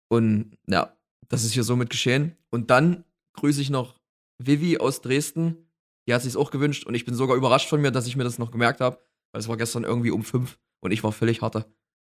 [0.09, 0.97] Und ja,
[1.27, 2.37] das ist hier somit geschehen.
[2.49, 3.03] Und dann
[3.33, 3.99] grüße ich noch
[4.39, 5.69] Vivi aus Dresden.
[6.07, 8.23] Die hat sich auch gewünscht und ich bin sogar überrascht von mir, dass ich mir
[8.23, 8.99] das noch gemerkt habe,
[9.31, 11.65] weil es war gestern irgendwie um fünf und ich war völlig harter.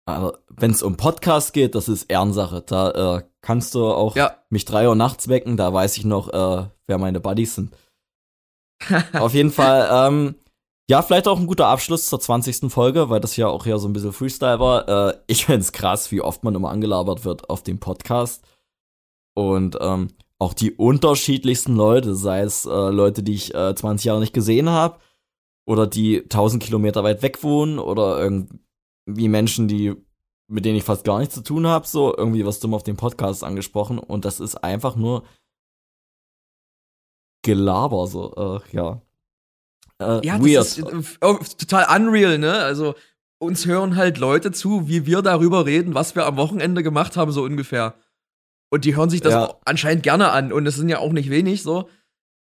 [0.06, 2.62] Aber wenn es um Podcast geht, das ist Ehrensache.
[2.62, 4.36] Da äh, kannst du auch ja.
[4.50, 7.76] mich drei Uhr nachts wecken, da weiß ich noch, äh, wer meine Buddies sind.
[9.12, 10.36] Auf jeden Fall, ähm,
[10.88, 12.70] ja, vielleicht auch ein guter Abschluss zur 20.
[12.70, 14.88] Folge, weil das ja auch ja so ein bisschen Freestyle war.
[14.88, 18.44] Äh, ich find's krass, wie oft man immer angelabert wird auf dem Podcast.
[19.34, 20.08] Und ähm,
[20.38, 24.70] auch die unterschiedlichsten Leute, sei es äh, Leute, die ich äh, 20 Jahre nicht gesehen
[24.70, 24.98] habe,
[25.66, 28.60] oder die 1000 Kilometer weit weg wohnen, oder irgendwie
[29.06, 29.94] wie Menschen, die
[30.48, 32.96] mit denen ich fast gar nichts zu tun habe, so irgendwie was dumm auf dem
[32.96, 35.24] Podcast angesprochen und das ist einfach nur
[37.42, 39.00] Gelaber, so, äh, ja.
[39.98, 40.56] Äh, ja, weird.
[40.56, 42.52] das ist äh, total unreal, ne?
[42.52, 42.94] Also,
[43.38, 47.32] uns hören halt Leute zu, wie wir darüber reden, was wir am Wochenende gemacht haben,
[47.32, 47.94] so ungefähr.
[48.70, 49.54] Und die hören sich das ja.
[49.64, 50.52] anscheinend gerne an.
[50.52, 51.88] Und es sind ja auch nicht wenig, so.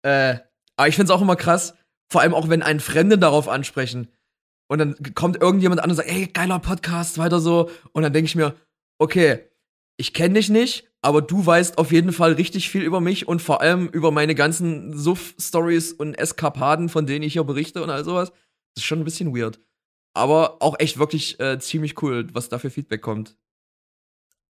[0.03, 0.39] Äh,
[0.77, 1.75] aber ich find's auch immer krass,
[2.11, 4.09] vor allem auch wenn einen Fremden darauf ansprechen.
[4.69, 7.71] Und dann kommt irgendjemand an und sagt, ey, geiler Podcast, weiter so.
[7.93, 8.55] Und dann denke ich mir,
[8.99, 9.41] okay,
[9.97, 13.43] ich kenne dich nicht, aber du weißt auf jeden Fall richtig viel über mich und
[13.43, 18.05] vor allem über meine ganzen Suff-Stories und Eskapaden, von denen ich hier berichte und all
[18.05, 18.31] sowas.
[18.75, 19.59] Das ist schon ein bisschen weird.
[20.15, 23.37] Aber auch echt wirklich äh, ziemlich cool, was da für Feedback kommt.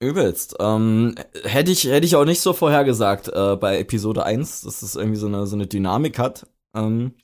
[0.01, 0.57] Übelst.
[0.61, 1.15] Ähm,
[1.45, 5.19] hätte ich, hätte ich auch nicht so vorhergesagt äh, bei Episode 1, dass es irgendwie
[5.19, 6.47] so eine, so eine Dynamik hat.
[6.75, 7.15] Ähm,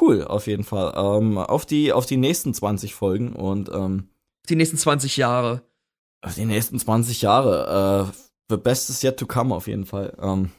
[0.00, 0.92] cool, auf jeden Fall.
[0.96, 4.08] Ähm, auf, die, auf die nächsten 20 Folgen und ähm,
[4.48, 5.62] die nächsten 20 Jahre.
[6.22, 8.10] Auf die nächsten 20 Jahre.
[8.10, 8.16] Äh,
[8.48, 10.16] the best is yet to come, auf jeden Fall.
[10.20, 10.50] Ähm,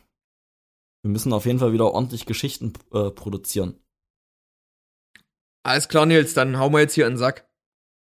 [1.04, 3.80] wir müssen auf jeden Fall wieder ordentlich Geschichten äh, produzieren.
[5.64, 7.48] Alles klar, Nils, dann hauen wir jetzt hier in den Sack.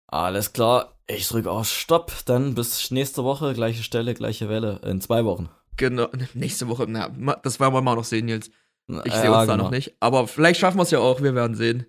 [0.08, 5.02] Alles klar, ich drücke auf Stopp, dann bis nächste Woche, gleiche Stelle, gleiche Welle, in
[5.02, 5.50] zwei Wochen.
[5.78, 7.10] Genau, nächste Woche, na,
[7.44, 8.52] das werden wir mal noch sehen, Nils.
[8.88, 9.66] Ich sehe ja, uns da genau.
[9.66, 9.96] noch nicht.
[10.00, 11.86] Aber vielleicht schaffen wir es ja auch, wir werden sehen.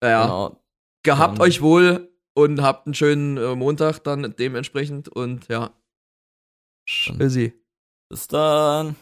[0.00, 0.22] Naja.
[0.22, 0.64] Genau.
[1.02, 1.46] Gehabt dann.
[1.46, 5.70] euch wohl und habt einen schönen äh, Montag dann dementsprechend und ja.
[6.86, 7.54] Tschüssi.
[8.08, 8.96] Bis dann.